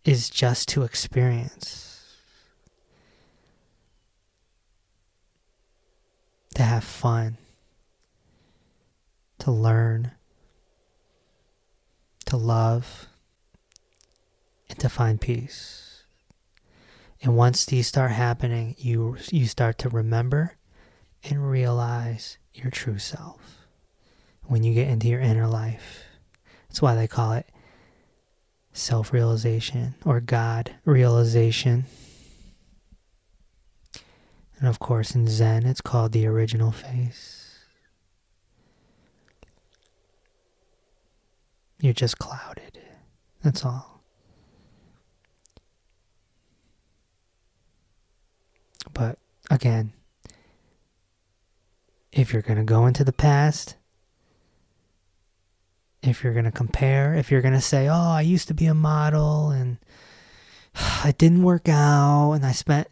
is 0.03 0.29
just 0.29 0.67
to 0.69 0.83
experience. 0.83 1.83
to 6.55 6.63
have 6.63 6.83
fun, 6.83 7.37
to 9.39 9.51
learn, 9.51 10.11
to 12.25 12.37
love, 12.37 13.07
and 14.69 14.79
to 14.79 14.89
find 14.89 15.19
peace. 15.19 16.03
And 17.21 17.35
once 17.35 17.65
these 17.65 17.87
start 17.87 18.11
happening, 18.11 18.75
you 18.77 19.17
you 19.29 19.47
start 19.47 19.77
to 19.79 19.89
remember 19.89 20.57
and 21.23 21.49
realize 21.49 22.37
your 22.53 22.69
true 22.69 22.99
self. 22.99 23.62
When 24.45 24.63
you 24.63 24.73
get 24.73 24.87
into 24.87 25.07
your 25.07 25.21
inner 25.21 25.47
life. 25.47 26.03
That's 26.67 26.81
why 26.81 26.95
they 26.95 27.07
call 27.07 27.33
it 27.33 27.47
self-realization 28.73 29.95
or 30.05 30.19
God 30.19 30.75
realization. 30.85 31.85
And 34.59 34.67
of 34.67 34.79
course 34.79 35.15
in 35.15 35.27
Zen 35.27 35.65
it's 35.65 35.81
called 35.81 36.11
the 36.11 36.25
original 36.25 36.71
face. 36.71 37.59
You're 41.79 41.93
just 41.93 42.17
clouded. 42.17 42.79
That's 43.43 43.65
all. 43.65 44.01
But 48.93 49.19
again, 49.49 49.93
if 52.11 52.31
you're 52.31 52.41
going 52.41 52.57
to 52.57 52.63
go 52.63 52.85
into 52.85 53.03
the 53.03 53.11
past, 53.11 53.75
if 56.03 56.23
you're 56.23 56.33
going 56.33 56.45
to 56.45 56.51
compare, 56.51 57.15
if 57.15 57.31
you're 57.31 57.41
going 57.41 57.53
to 57.53 57.61
say, 57.61 57.87
oh, 57.87 58.11
I 58.11 58.21
used 58.21 58.47
to 58.49 58.53
be 58.53 58.65
a 58.65 58.73
model 58.73 59.49
and 59.49 59.77
it 61.05 61.17
didn't 61.17 61.43
work 61.43 61.69
out 61.69 62.33
and 62.33 62.45
I 62.45 62.51
spent 62.51 62.87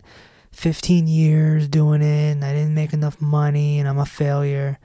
15 0.52 1.08
years 1.08 1.67
doing 1.67 2.02
it 2.02 2.32
and 2.32 2.43
I 2.43 2.54
didn't 2.54 2.74
make 2.76 2.93
enough 2.93 3.21
money 3.21 3.80
and 3.80 3.88
I'm 3.88 4.00
a 4.00 4.06
failure. 4.06 4.80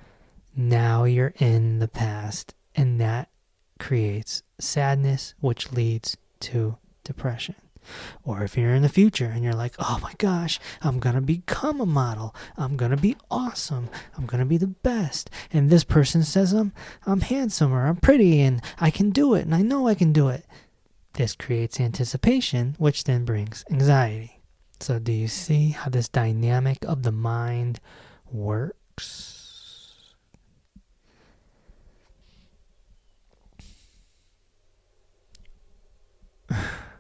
Now 0.57 1.05
you're 1.05 1.35
in 1.39 1.79
the 1.79 1.89
past 1.89 2.55
and 2.75 3.01
that 3.01 3.29
creates 3.79 4.43
sadness, 4.59 5.35
which 5.41 5.73
leads 5.73 6.17
to 6.41 6.79
depression. 7.05 7.55
Or 8.25 8.43
if 8.43 8.57
you're 8.57 8.75
in 8.75 8.83
the 8.83 8.89
future 8.89 9.27
and 9.27 9.45
you're 9.45 9.55
like, 9.55 9.75
oh 9.79 9.99
my 10.03 10.13
gosh, 10.19 10.59
I'm 10.83 10.99
going 10.99 11.15
to 11.15 11.21
become 11.21 11.81
a 11.81 11.87
model. 11.87 12.35
I'm 12.57 12.77
going 12.77 12.91
to 12.91 12.97
be 12.97 13.17
awesome. 13.31 13.89
I'm 14.17 14.27
going 14.27 14.41
to 14.41 14.47
be 14.47 14.59
the 14.59 14.67
best. 14.67 15.31
And 15.53 15.71
this 15.71 15.85
person 15.85 16.23
says 16.23 16.53
I'm, 16.53 16.73
I'm 17.07 17.21
handsome 17.21 17.73
or 17.73 17.87
I'm 17.87 17.97
pretty 17.97 18.41
and 18.41 18.63
I 18.79 18.91
can 18.91 19.11
do 19.11 19.35
it 19.35 19.43
and 19.43 19.55
I 19.55 19.63
know 19.63 19.89
I 19.89 19.95
can 19.95 20.13
do 20.13 20.29
it. 20.29 20.45
This 21.15 21.35
creates 21.35 21.81
anticipation, 21.81 22.75
which 22.79 23.05
then 23.05 23.25
brings 23.25 23.65
anxiety. 23.71 24.43
So, 24.81 24.99
do 24.99 25.13
you 25.13 25.29
see 25.29 25.71
how 25.71 25.89
this 25.89 26.09
dynamic 26.09 26.85
of 26.85 27.03
the 27.03 27.13
mind 27.13 27.81
works? 28.31 29.43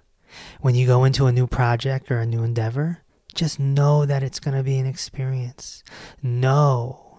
when 0.67 0.75
you 0.75 0.85
go 0.85 1.05
into 1.05 1.27
a 1.27 1.33
new 1.33 1.47
project 1.47 2.11
or 2.11 2.19
a 2.19 2.27
new 2.27 2.43
endeavor, 2.43 3.01
just 3.37 3.61
know 3.61 4.05
that 4.05 4.25
it's 4.25 4.41
going 4.41 4.57
to 4.57 4.65
be 4.65 4.77
an 4.79 4.87
experience. 4.87 5.85
Know 6.25 7.19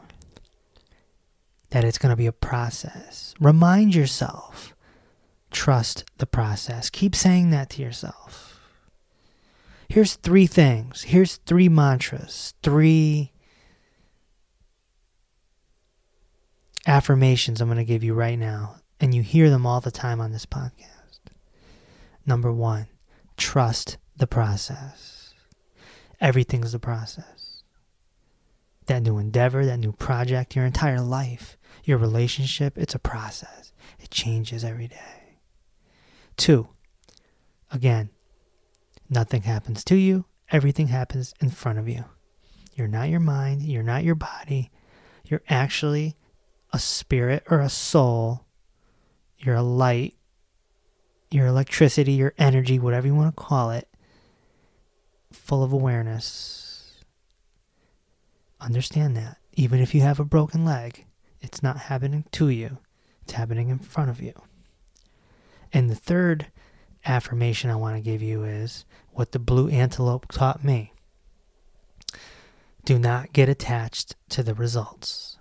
that 1.69 1.85
it's 1.85 1.97
going 1.97 2.09
to 2.09 2.17
be 2.17 2.25
a 2.25 2.33
process. 2.33 3.33
Remind 3.39 3.95
yourself. 3.95 4.75
Trust 5.49 6.03
the 6.17 6.25
process. 6.25 6.89
Keep 6.89 7.15
saying 7.15 7.51
that 7.51 7.69
to 7.69 7.81
yourself. 7.81 8.59
Here's 9.87 10.15
three 10.15 10.45
things. 10.45 11.03
Here's 11.03 11.37
three 11.37 11.69
mantras, 11.69 12.53
three 12.61 13.31
affirmations 16.85 17.61
I'm 17.61 17.69
going 17.69 17.77
to 17.77 17.85
give 17.85 18.03
you 18.03 18.13
right 18.13 18.37
now. 18.37 18.75
And 18.99 19.15
you 19.15 19.21
hear 19.21 19.49
them 19.49 19.65
all 19.65 19.79
the 19.79 19.89
time 19.89 20.19
on 20.19 20.33
this 20.33 20.45
podcast. 20.45 21.31
Number 22.25 22.51
one, 22.51 22.87
trust 23.37 23.97
the 24.17 24.27
process. 24.27 25.33
Everything's 26.19 26.71
the 26.71 26.79
process. 26.79 27.63
That 28.87 29.03
new 29.03 29.17
endeavor, 29.17 29.65
that 29.65 29.79
new 29.79 29.91
project, 29.91 30.55
your 30.55 30.65
entire 30.65 31.01
life, 31.01 31.57
your 31.83 31.97
relationship, 31.97 32.77
it's 32.77 32.95
a 32.95 32.99
process. 32.99 33.71
It 33.99 34.09
changes 34.09 34.63
every 34.63 34.87
day. 34.87 35.39
Two, 36.35 36.69
again, 37.71 38.09
nothing 39.09 39.43
happens 39.43 39.83
to 39.85 39.95
you, 39.95 40.25
everything 40.51 40.87
happens 40.87 41.33
in 41.39 41.49
front 41.49 41.79
of 41.79 41.87
you. 41.87 42.05
You're 42.75 42.87
not 42.87 43.09
your 43.09 43.19
mind, 43.19 43.63
you're 43.63 43.83
not 43.83 44.03
your 44.03 44.15
body, 44.15 44.71
you're 45.25 45.43
actually 45.49 46.15
a 46.73 46.79
spirit 46.79 47.43
or 47.49 47.59
a 47.59 47.69
soul. 47.69 48.45
You're 49.37 49.55
a 49.55 49.63
light 49.63 50.15
your 51.31 51.47
electricity, 51.47 52.13
your 52.13 52.33
energy, 52.37 52.79
whatever 52.79 53.07
you 53.07 53.15
want 53.15 53.35
to 53.35 53.43
call 53.43 53.71
it, 53.71 53.87
full 55.31 55.63
of 55.63 55.73
awareness. 55.73 57.03
Understand 58.59 59.15
that. 59.17 59.37
Even 59.53 59.81
if 59.81 59.93
you 59.93 60.01
have 60.01 60.19
a 60.19 60.25
broken 60.25 60.63
leg, 60.63 61.05
it's 61.41 61.63
not 61.63 61.77
happening 61.77 62.25
to 62.31 62.49
you, 62.49 62.77
it's 63.23 63.33
happening 63.33 63.69
in 63.69 63.79
front 63.79 64.09
of 64.09 64.21
you. 64.21 64.33
And 65.73 65.89
the 65.89 65.95
third 65.95 66.47
affirmation 67.05 67.69
I 67.69 67.75
want 67.75 67.95
to 67.95 68.01
give 68.01 68.21
you 68.21 68.43
is 68.43 68.85
what 69.11 69.31
the 69.31 69.39
blue 69.39 69.67
antelope 69.69 70.31
taught 70.31 70.63
me. 70.63 70.93
Do 72.85 72.97
not 72.97 73.33
get 73.33 73.49
attached 73.49 74.15
to 74.29 74.43
the 74.43 74.53
results. 74.53 75.37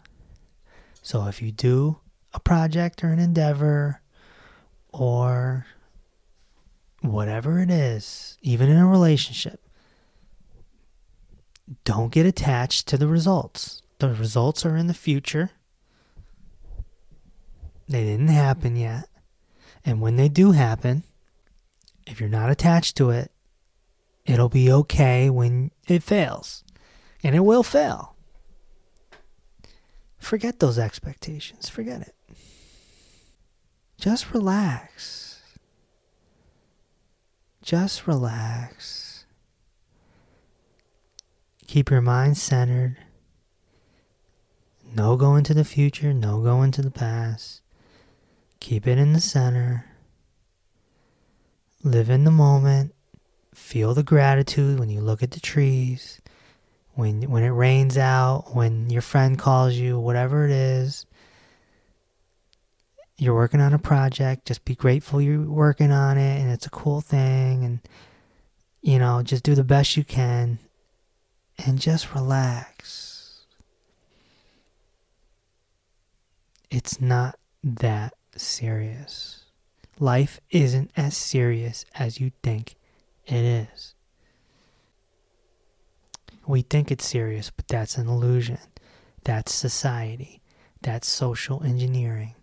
So 1.03 1.27
if 1.27 1.40
you 1.40 1.53
do 1.53 2.01
a 2.35 2.40
project 2.40 3.05
or 3.05 3.09
an 3.09 3.20
endeavor 3.20 4.01
or 4.92 5.66
whatever 7.12 7.58
it 7.60 7.70
is, 7.70 8.38
even 8.42 8.68
in 8.68 8.76
a 8.76 8.86
relationship, 8.86 9.60
don't 11.84 12.12
get 12.12 12.26
attached 12.26 12.86
to 12.88 12.96
the 12.96 13.08
results. 13.08 13.82
The 13.98 14.08
results 14.08 14.64
are 14.64 14.76
in 14.76 14.86
the 14.86 14.94
future. 14.94 15.50
They 17.88 18.04
didn't 18.04 18.28
happen 18.28 18.76
yet. 18.76 19.08
And 19.84 20.00
when 20.00 20.16
they 20.16 20.28
do 20.28 20.52
happen, 20.52 21.04
if 22.06 22.20
you're 22.20 22.28
not 22.28 22.50
attached 22.50 22.96
to 22.96 23.10
it, 23.10 23.30
it'll 24.24 24.48
be 24.48 24.70
okay 24.70 25.30
when 25.30 25.70
it 25.88 26.02
fails. 26.02 26.64
And 27.22 27.34
it 27.34 27.40
will 27.40 27.62
fail. 27.62 28.16
Forget 30.18 30.58
those 30.58 30.78
expectations. 30.78 31.68
Forget 31.68 32.02
it. 32.02 32.14
Just 33.98 34.32
relax. 34.32 35.25
Just 37.66 38.07
relax. 38.07 39.24
Keep 41.66 41.90
your 41.90 42.00
mind 42.00 42.38
centered. 42.38 42.96
No 44.94 45.16
going 45.16 45.42
to 45.42 45.52
the 45.52 45.64
future, 45.64 46.14
no 46.14 46.40
going 46.42 46.70
to 46.70 46.81
the 46.81 46.92
past. 46.92 47.62
Keep 48.61 48.87
it 48.87 48.98
in 48.98 49.14
the 49.14 49.20
center. 49.20 49.85
Live 51.83 52.09
in 52.09 52.22
the 52.22 52.31
moment. 52.31 52.94
Feel 53.52 53.94
the 53.94 54.05
gratitude 54.05 54.79
when 54.79 54.88
you 54.88 55.00
look 55.00 55.20
at 55.24 55.33
the 55.33 55.40
trees, 55.40 56.20
when 56.94 57.29
when 57.29 57.42
it 57.42 57.50
rains 57.50 57.98
out, 57.98 58.55
when 58.55 58.90
your 58.90 59.02
friend 59.02 59.40
calls 59.40 59.74
you, 59.74 59.98
whatever 59.98 60.44
it 60.44 60.52
is 60.52 61.05
you're 63.18 63.35
working 63.35 63.61
on 63.61 63.72
a 63.72 63.79
project, 63.79 64.46
just 64.46 64.64
be 64.64 64.74
grateful 64.74 65.20
you're 65.20 65.40
working 65.40 65.90
on 65.90 66.18
it 66.18 66.40
and 66.40 66.50
it's 66.50 66.66
a 66.66 66.70
cool 66.70 67.00
thing 67.00 67.64
and 67.64 67.81
you 68.83 68.98
know, 69.00 69.20
just 69.22 69.42
do 69.42 69.55
the 69.55 69.64
best 69.64 69.96
you 69.96 70.05
can 70.05 70.61
and 71.64 71.81
just 71.81 72.14
relax. 72.14 73.46
It's 76.70 77.00
not 77.00 77.37
that 77.64 78.14
serious. 78.37 79.44
Life 79.98 80.40
isn't 80.50 80.90
as 80.96 81.16
serious 81.16 81.85
as 81.94 82.20
you 82.20 82.31
think 82.42 82.76
it 83.26 83.44
is. 83.72 83.94
We 86.46 86.62
think 86.62 86.92
it's 86.92 87.07
serious, 87.07 87.50
but 87.50 87.66
that's 87.66 87.96
an 87.96 88.09
illusion. 88.09 88.59
That's 89.24 89.52
society. 89.52 90.42
That's 90.83 91.09
social 91.09 91.64
engineering 91.64 92.37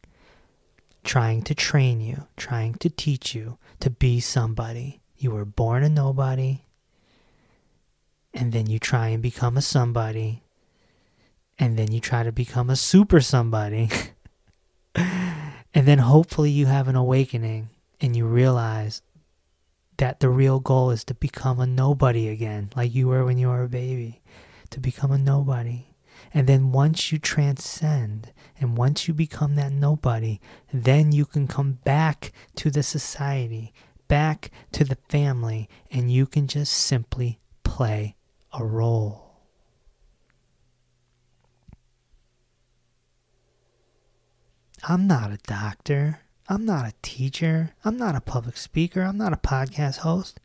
trying 1.03 1.41
to 1.43 1.55
train 1.55 2.01
you, 2.01 2.27
trying 2.37 2.75
to 2.75 2.89
teach 2.89 3.35
you 3.35 3.57
to 3.79 3.89
be 3.89 4.19
somebody. 4.19 5.01
You 5.17 5.31
were 5.31 5.45
born 5.45 5.83
a 5.83 5.89
nobody, 5.89 6.61
and 8.33 8.51
then 8.51 8.67
you 8.67 8.79
try 8.79 9.09
and 9.09 9.21
become 9.21 9.57
a 9.57 9.61
somebody, 9.61 10.43
and 11.59 11.77
then 11.77 11.91
you 11.91 11.99
try 11.99 12.23
to 12.23 12.31
become 12.31 12.69
a 12.69 12.75
super 12.75 13.21
somebody. 13.21 13.89
and 14.95 15.87
then 15.87 15.99
hopefully 15.99 16.49
you 16.49 16.65
have 16.65 16.87
an 16.87 16.95
awakening 16.95 17.69
and 18.01 18.15
you 18.15 18.25
realize 18.25 19.01
that 19.97 20.19
the 20.19 20.29
real 20.29 20.59
goal 20.59 20.89
is 20.91 21.03
to 21.05 21.13
become 21.13 21.59
a 21.59 21.67
nobody 21.67 22.27
again, 22.27 22.69
like 22.75 22.93
you 22.93 23.07
were 23.07 23.23
when 23.23 23.37
you 23.37 23.47
were 23.47 23.63
a 23.63 23.69
baby, 23.69 24.21
to 24.71 24.79
become 24.79 25.11
a 25.11 25.17
nobody. 25.17 25.85
And 26.33 26.47
then 26.47 26.71
once 26.71 27.11
you 27.11 27.17
transcend 27.17 28.31
and 28.59 28.77
once 28.77 29.07
you 29.07 29.13
become 29.13 29.55
that 29.55 29.71
nobody, 29.71 30.39
then 30.71 31.11
you 31.11 31.25
can 31.25 31.47
come 31.47 31.79
back 31.83 32.31
to 32.55 32.69
the 32.69 32.83
society, 32.83 33.73
back 34.07 34.51
to 34.73 34.83
the 34.83 34.97
family 35.09 35.69
and 35.91 36.11
you 36.11 36.25
can 36.25 36.47
just 36.47 36.73
simply 36.73 37.39
play 37.63 38.15
a 38.51 38.63
role. 38.63 39.23
I'm 44.85 45.07
not 45.07 45.31
a 45.31 45.37
doctor. 45.37 46.19
I'm 46.49 46.65
not 46.65 46.85
a 46.85 46.93
teacher. 47.01 47.73
I'm 47.85 47.95
not 47.95 48.15
a 48.15 48.21
public 48.21 48.57
speaker. 48.57 49.01
I'm 49.01 49.17
not 49.17 49.31
a 49.31 49.37
podcast 49.37 49.99
host. 49.99 50.41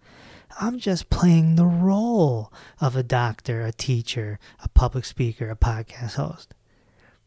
I'm 0.60 0.78
just 0.78 1.10
playing 1.10 1.56
the 1.56 1.66
role 1.66 2.52
of 2.80 2.96
a 2.96 3.02
doctor, 3.02 3.64
a 3.64 3.72
teacher, 3.72 4.38
a 4.62 4.68
public 4.68 5.04
speaker, 5.04 5.50
a 5.50 5.56
podcast 5.56 6.14
host. 6.14 6.54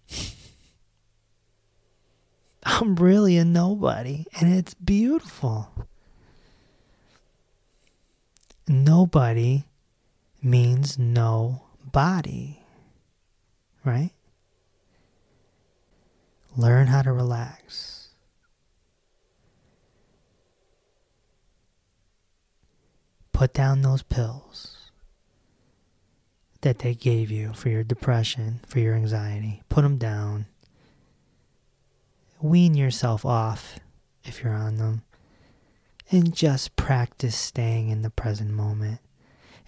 I'm 2.64 2.96
really 2.96 3.38
a 3.38 3.46
nobody, 3.46 4.26
and 4.40 4.54
it's 4.54 4.74
beautiful. 4.74 5.72
Nobody 8.68 9.66
means 10.42 10.98
no 10.98 11.64
body, 11.92 12.62
right? 13.84 14.12
Learn 16.56 16.88
how 16.88 17.02
to 17.02 17.12
relax. 17.12 18.01
Put 23.32 23.54
down 23.54 23.82
those 23.82 24.04
pills 24.04 24.92
that 26.62 26.80
they 26.80 26.94
gave 26.94 27.32
you 27.32 27.54
for 27.54 27.70
your 27.70 27.84
depression, 27.84 28.62
for 28.68 28.80
your 28.80 28.96
anxiety. 28.96 29.62
Put 29.70 29.82
them 29.82 29.98
down. 29.98 30.46
Wean 32.40 32.76
yourself 32.76 33.26
off 33.26 33.80
if 34.24 34.44
you're 34.44 34.54
on 34.54 34.78
them. 34.78 35.04
And 36.10 36.36
just 36.36 36.76
practice 36.76 37.36
staying 37.36 37.90
in 37.90 38.02
the 38.02 38.10
present 38.10 38.52
moment. 38.52 39.00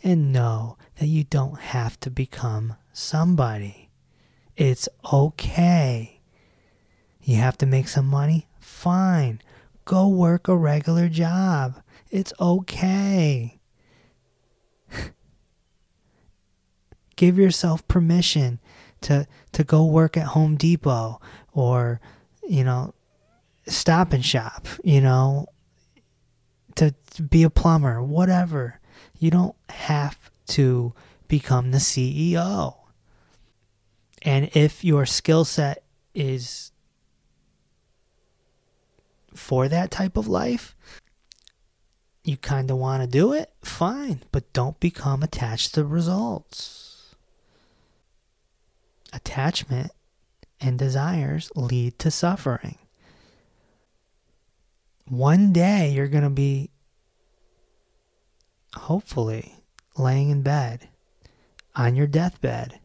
And 0.04 0.34
know 0.34 0.78
that 1.00 1.08
you 1.08 1.24
don't 1.24 1.58
have 1.60 2.00
to 2.02 2.12
become 2.12 2.76
somebody. 2.92 3.90
It's 4.58 4.90
okay. 5.12 6.20
You 7.22 7.38
have 7.38 7.58
to 7.60 7.66
make 7.66 7.88
some 7.88 8.06
money? 8.06 8.48
Fine. 8.60 9.42
Go 9.86 10.08
work 10.08 10.48
a 10.48 10.56
regular 10.56 11.08
job. 11.08 11.82
It's 12.14 12.32
okay. 12.40 13.60
Give 17.16 17.40
yourself 17.40 17.88
permission 17.88 18.60
to 19.02 19.26
to 19.54 19.64
go 19.64 19.86
work 19.86 20.16
at 20.16 20.28
Home 20.28 20.56
Depot 20.56 21.20
or 21.54 22.00
you 22.48 22.64
know 22.64 22.94
stop 23.66 24.14
and 24.14 24.24
shop, 24.24 24.68
you 24.84 25.02
know, 25.02 25.48
to, 26.76 26.94
to 27.16 27.24
be 27.24 27.42
a 27.42 27.50
plumber, 27.50 28.04
whatever. 28.04 28.80
You 29.18 29.32
don't 29.32 29.56
have 29.70 30.20
to 30.50 30.94
become 31.28 31.72
the 31.72 31.80
CEO. 31.80 32.76
And 34.22 34.50
if 34.54 34.84
your 34.84 35.08
skill 35.08 35.46
set 35.46 35.84
is 36.14 36.72
for 39.34 39.68
that 39.68 39.90
type 39.90 40.16
of 40.16 40.28
life, 40.28 40.76
you 42.24 42.38
kind 42.38 42.72
of 42.72 42.78
want 42.78 43.04
to 43.04 43.08
do 43.08 43.34
it, 43.34 43.52
fine, 43.62 44.24
but 44.32 44.52
don't 44.54 44.80
become 44.80 45.24
attached 45.24 45.74
to 45.74 45.84
results. 45.84 47.16
Attachment 49.12 49.92
and 50.62 50.80
desires 50.80 51.52
lead 51.56 52.00
to 52.00 52.10
suffering. 52.10 52.78
One 55.06 55.52
day 55.52 55.92
you're 55.92 56.08
going 56.08 56.24
to 56.24 56.30
be, 56.30 56.72
hopefully, 58.74 59.56
laying 59.98 60.30
in 60.30 60.42
bed 60.42 60.88
on 61.76 61.96
your 61.96 62.08
deathbed, 62.08 62.80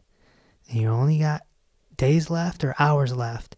and 0.69 0.81
you 0.81 0.89
only 0.89 1.19
got 1.19 1.45
days 1.95 2.29
left 2.29 2.63
or 2.63 2.75
hours 2.77 3.15
left. 3.15 3.55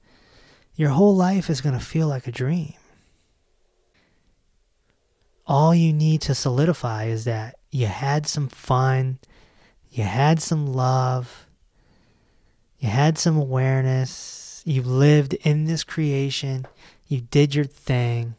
Your 0.76 0.92
whole 0.92 1.16
life 1.16 1.50
is 1.50 1.60
going 1.60 1.78
to 1.78 1.84
feel 1.84 2.08
like 2.08 2.28
a 2.28 2.32
dream 2.32 2.76
all 5.46 5.74
you 5.74 5.94
need 5.94 6.22
to 6.22 6.36
solidify 6.36 7.06
is 7.06 7.26
that 7.26 7.56
you 7.72 7.88
had 7.88 8.28
some 8.28 8.48
fun, 8.48 9.20
you 9.90 10.04
had 10.04 10.42
some 10.42 10.68
love, 10.68 11.48
you 12.80 12.90
had 12.90 13.18
some 13.18 13.38
awareness, 13.38 14.62
you 14.66 14.82
lived 14.82 15.34
in 15.34 15.66
this 15.66 15.84
creation, 15.84 16.66
you 17.08 17.22
did 17.22 17.56
your 17.56 17.66
thing. 17.66 18.36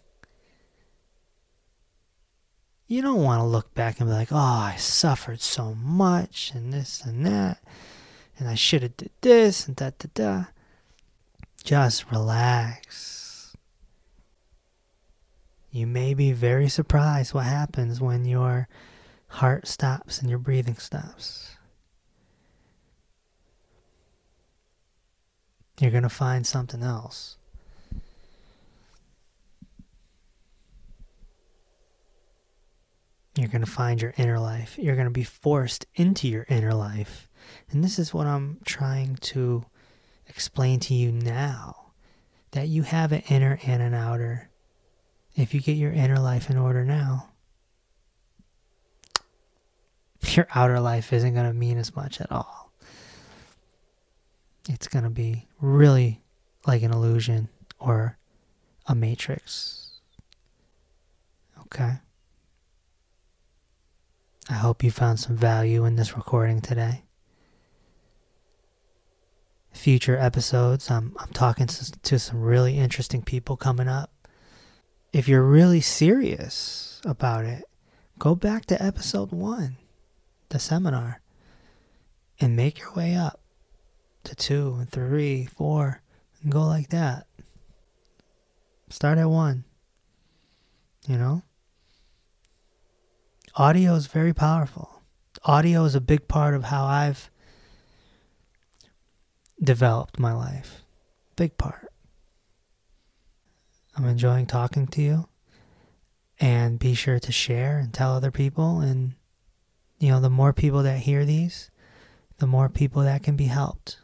You 2.87 3.01
don't 3.01 3.23
want 3.23 3.41
to 3.41 3.45
look 3.45 3.73
back 3.75 4.01
and 4.01 4.09
be 4.09 4.15
like, 4.15 4.33
oh, 4.33 4.37
I 4.37 4.77
suffered 4.77 5.41
so 5.41 5.75
much 5.75 6.53
and 6.55 6.73
this 6.73 7.03
and 7.05 7.25
that, 7.25 7.59
and 8.39 8.49
I 8.49 8.55
should 8.55 8.83
have 8.83 8.97
did 8.97 9.11
this 9.23 9.67
and 9.67 9.77
da 9.77 9.91
da 9.99 10.09
da. 10.15 10.45
Just 11.65 12.11
relax 12.11 13.22
you 15.73 15.87
may 15.87 16.13
be 16.13 16.33
very 16.33 16.69
surprised 16.69 17.33
what 17.33 17.47
happens 17.47 17.99
when 17.99 18.27
your 18.27 18.69
heart 19.29 19.67
stops 19.67 20.21
and 20.21 20.29
your 20.29 20.39
breathing 20.39 20.77
stops. 20.77 21.57
You're 25.81 25.91
going 25.91 26.03
to 26.03 26.11
find 26.11 26.47
something 26.47 26.83
else. 26.83 27.39
You're 33.35 33.49
going 33.49 33.65
to 33.65 33.71
find 33.71 34.03
your 34.03 34.13
inner 34.19 34.39
life. 34.39 34.79
You're 34.79 34.95
going 34.95 35.07
to 35.07 35.11
be 35.11 35.25
forced 35.25 35.87
into 35.95 36.29
your 36.29 36.45
inner 36.51 36.75
life. 36.75 37.31
And 37.71 37.83
this 37.83 37.99
is 37.99 38.13
what 38.13 38.27
I'm 38.27 38.59
trying 38.67 39.17
to 39.17 39.65
explain 40.27 40.81
to 40.81 40.95
you 40.95 41.11
now 41.11 41.93
that 42.51 42.69
you 42.69 42.83
have 42.83 43.11
an 43.11 43.23
inner 43.31 43.59
and 43.65 43.83
an 43.83 43.95
outer 43.95 44.51
if 45.35 45.55
you 45.55 45.61
get 45.61 45.77
your 45.77 45.93
inner 45.93 46.19
life 46.19 46.51
in 46.51 46.57
order 46.57 46.85
now, 46.85 47.29
your 50.37 50.47
outer 50.55 50.81
life 50.81 51.13
isn't 51.13 51.35
going 51.35 51.47
to 51.47 51.53
mean 51.53 51.79
as 51.79 51.95
much 51.95 52.21
at 52.21 52.31
all. 52.31 52.73
It's 54.69 54.89
going 54.89 55.05
to 55.05 55.11
be 55.11 55.49
really 55.61 56.23
like 56.67 56.83
an 56.83 56.93
illusion 56.93 57.49
or 57.79 58.19
a 58.87 58.95
matrix. 58.95 60.01
Okay? 61.63 61.95
I 64.49 64.55
hope 64.55 64.85
you 64.85 64.91
found 64.91 65.19
some 65.19 65.37
value 65.37 65.85
in 65.85 65.97
this 65.97 66.17
recording 66.17 66.61
today. 66.61 67.03
Future 69.73 70.19
episodes, 70.19 70.91
I'm, 70.91 71.17
I'm 71.19 71.33
talking 71.33 71.67
to, 71.67 71.93
to 71.93 72.19
some 72.19 72.41
really 72.41 72.77
interesting 72.77 73.23
people 73.23 73.57
coming 73.57 73.89
up 73.89 74.12
if 75.13 75.29
you're 75.29 75.43
really 75.43 75.81
serious 75.81 77.01
about 77.05 77.45
it, 77.45 77.65
go 78.19 78.35
back 78.35 78.65
to 78.67 78.83
episode 78.83 79.31
one, 79.31 79.77
the 80.49 80.59
seminar, 80.59 81.21
and 82.41 82.57
make 82.57 82.79
your 82.79 82.93
way 82.95 83.15
up 83.15 83.41
to 84.25 84.35
two 84.35 84.77
and 84.79 84.89
three, 84.89 85.45
four, 85.45 86.01
and 86.43 86.51
go 86.51 86.63
like 86.63 86.89
that. 86.89 87.27
Start 88.89 89.19
at 89.19 89.29
one. 89.29 89.65
You 91.07 91.19
know? 91.19 91.43
Audio 93.55 93.95
is 93.95 94.07
very 94.07 94.33
powerful. 94.33 95.03
Audio 95.45 95.85
is 95.85 95.95
a 95.95 96.01
big 96.01 96.27
part 96.29 96.55
of 96.55 96.65
how 96.65 96.85
I've 96.85 97.31
developed 99.63 100.19
my 100.19 100.33
life. 100.33 100.83
Big 101.37 101.59
part. 101.59 101.92
I'm 103.97 104.07
enjoying 104.07 104.47
talking 104.47 104.87
to 104.89 105.03
you. 105.03 105.29
And 106.41 106.79
be 106.79 106.95
sure 106.95 107.21
to 107.21 107.31
share 107.31 107.79
and 107.79 107.93
tell 107.93 108.15
other 108.15 108.31
people. 108.31 108.81
And, 108.81 109.15
you 109.99 110.09
know, 110.09 110.21
the 110.21 110.31
more 110.31 110.53
people 110.53 110.83
that 110.83 110.99
hear 110.99 111.25
these, 111.25 111.71
the 112.39 112.47
more 112.47 112.69
people 112.69 113.03
that 113.03 113.23
can 113.23 113.37
be 113.37 113.45
helped. 113.45 113.99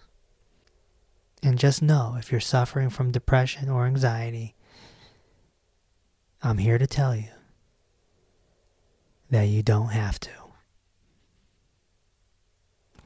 And 1.43 1.59
just 1.59 1.82
know 1.82 2.16
if 2.18 2.30
you're 2.30 2.41
suffering 2.41 2.91
from 2.91 3.11
depression 3.11 3.68
or 3.68 3.86
anxiety, 3.86 4.55
I'm 6.43 6.59
here 6.59 6.78
to 6.78 6.86
tell 6.86 7.16
you 7.16 7.30
that 9.30 9.45
you 9.45 9.62
don't 9.62 9.89
have 9.89 10.20
to. 10.20 10.30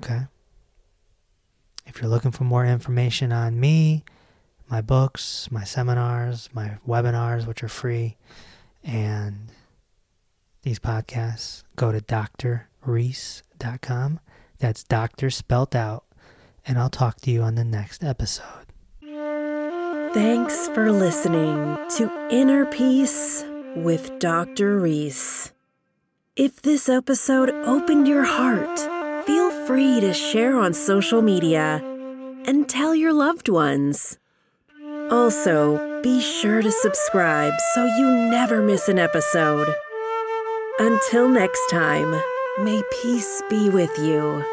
Okay? 0.03 0.23
If 1.87 2.01
you're 2.01 2.11
looking 2.11 2.31
for 2.31 2.45
more 2.45 2.65
information 2.65 3.33
on 3.33 3.59
me, 3.59 4.05
my 4.73 4.81
books, 4.81 5.49
my 5.51 5.65
seminars, 5.65 6.49
my 6.55 6.79
webinars, 6.89 7.47
which 7.47 7.63
are 7.63 7.69
free, 7.69 8.17
and 8.83 9.51
these 10.63 10.79
podcasts, 10.79 11.63
go 11.77 11.93
to 11.93 12.01
doctorreese.com. 12.01 14.21
That's 14.59 14.83
doctor 14.83 15.29
spelt 15.29 15.77
out. 15.77 16.05
And 16.65 16.79
I'll 16.79 16.89
talk 16.89 17.21
to 17.23 17.31
you 17.31 17.43
on 17.43 17.57
the 17.57 17.65
next 17.65 18.03
episode. 18.03 18.73
Thanks 20.15 20.69
for 20.69 20.91
listening 20.91 21.77
to 21.99 22.11
Inner 22.31 22.65
Peace 22.65 23.45
with 23.77 24.19
Dr. 24.21 24.79
Reese. 24.79 25.53
If 26.35 26.63
this 26.63 26.89
episode 26.89 27.51
opened 27.51 28.09
your 28.09 28.25
heart, 28.25 28.79
feel 29.27 29.51
free 29.67 30.01
to 30.01 30.15
share 30.15 30.59
on 30.59 30.73
social 30.73 31.21
media 31.21 31.83
and 32.47 32.67
tell 32.67 32.95
your 32.95 33.13
loved 33.13 33.51
ones. 33.51 34.17
Also, 35.11 36.01
be 36.03 36.21
sure 36.21 36.63
to 36.63 36.71
subscribe 36.71 37.53
so 37.75 37.85
you 37.85 38.31
never 38.31 38.63
miss 38.63 38.89
an 38.89 38.99
episode. 38.99 39.69
Until 40.79 41.29
next 41.29 41.69
time, 41.71 42.11
may 42.61 42.83
peace 43.03 43.43
be 43.49 43.69
with 43.71 43.97
you. 43.99 44.52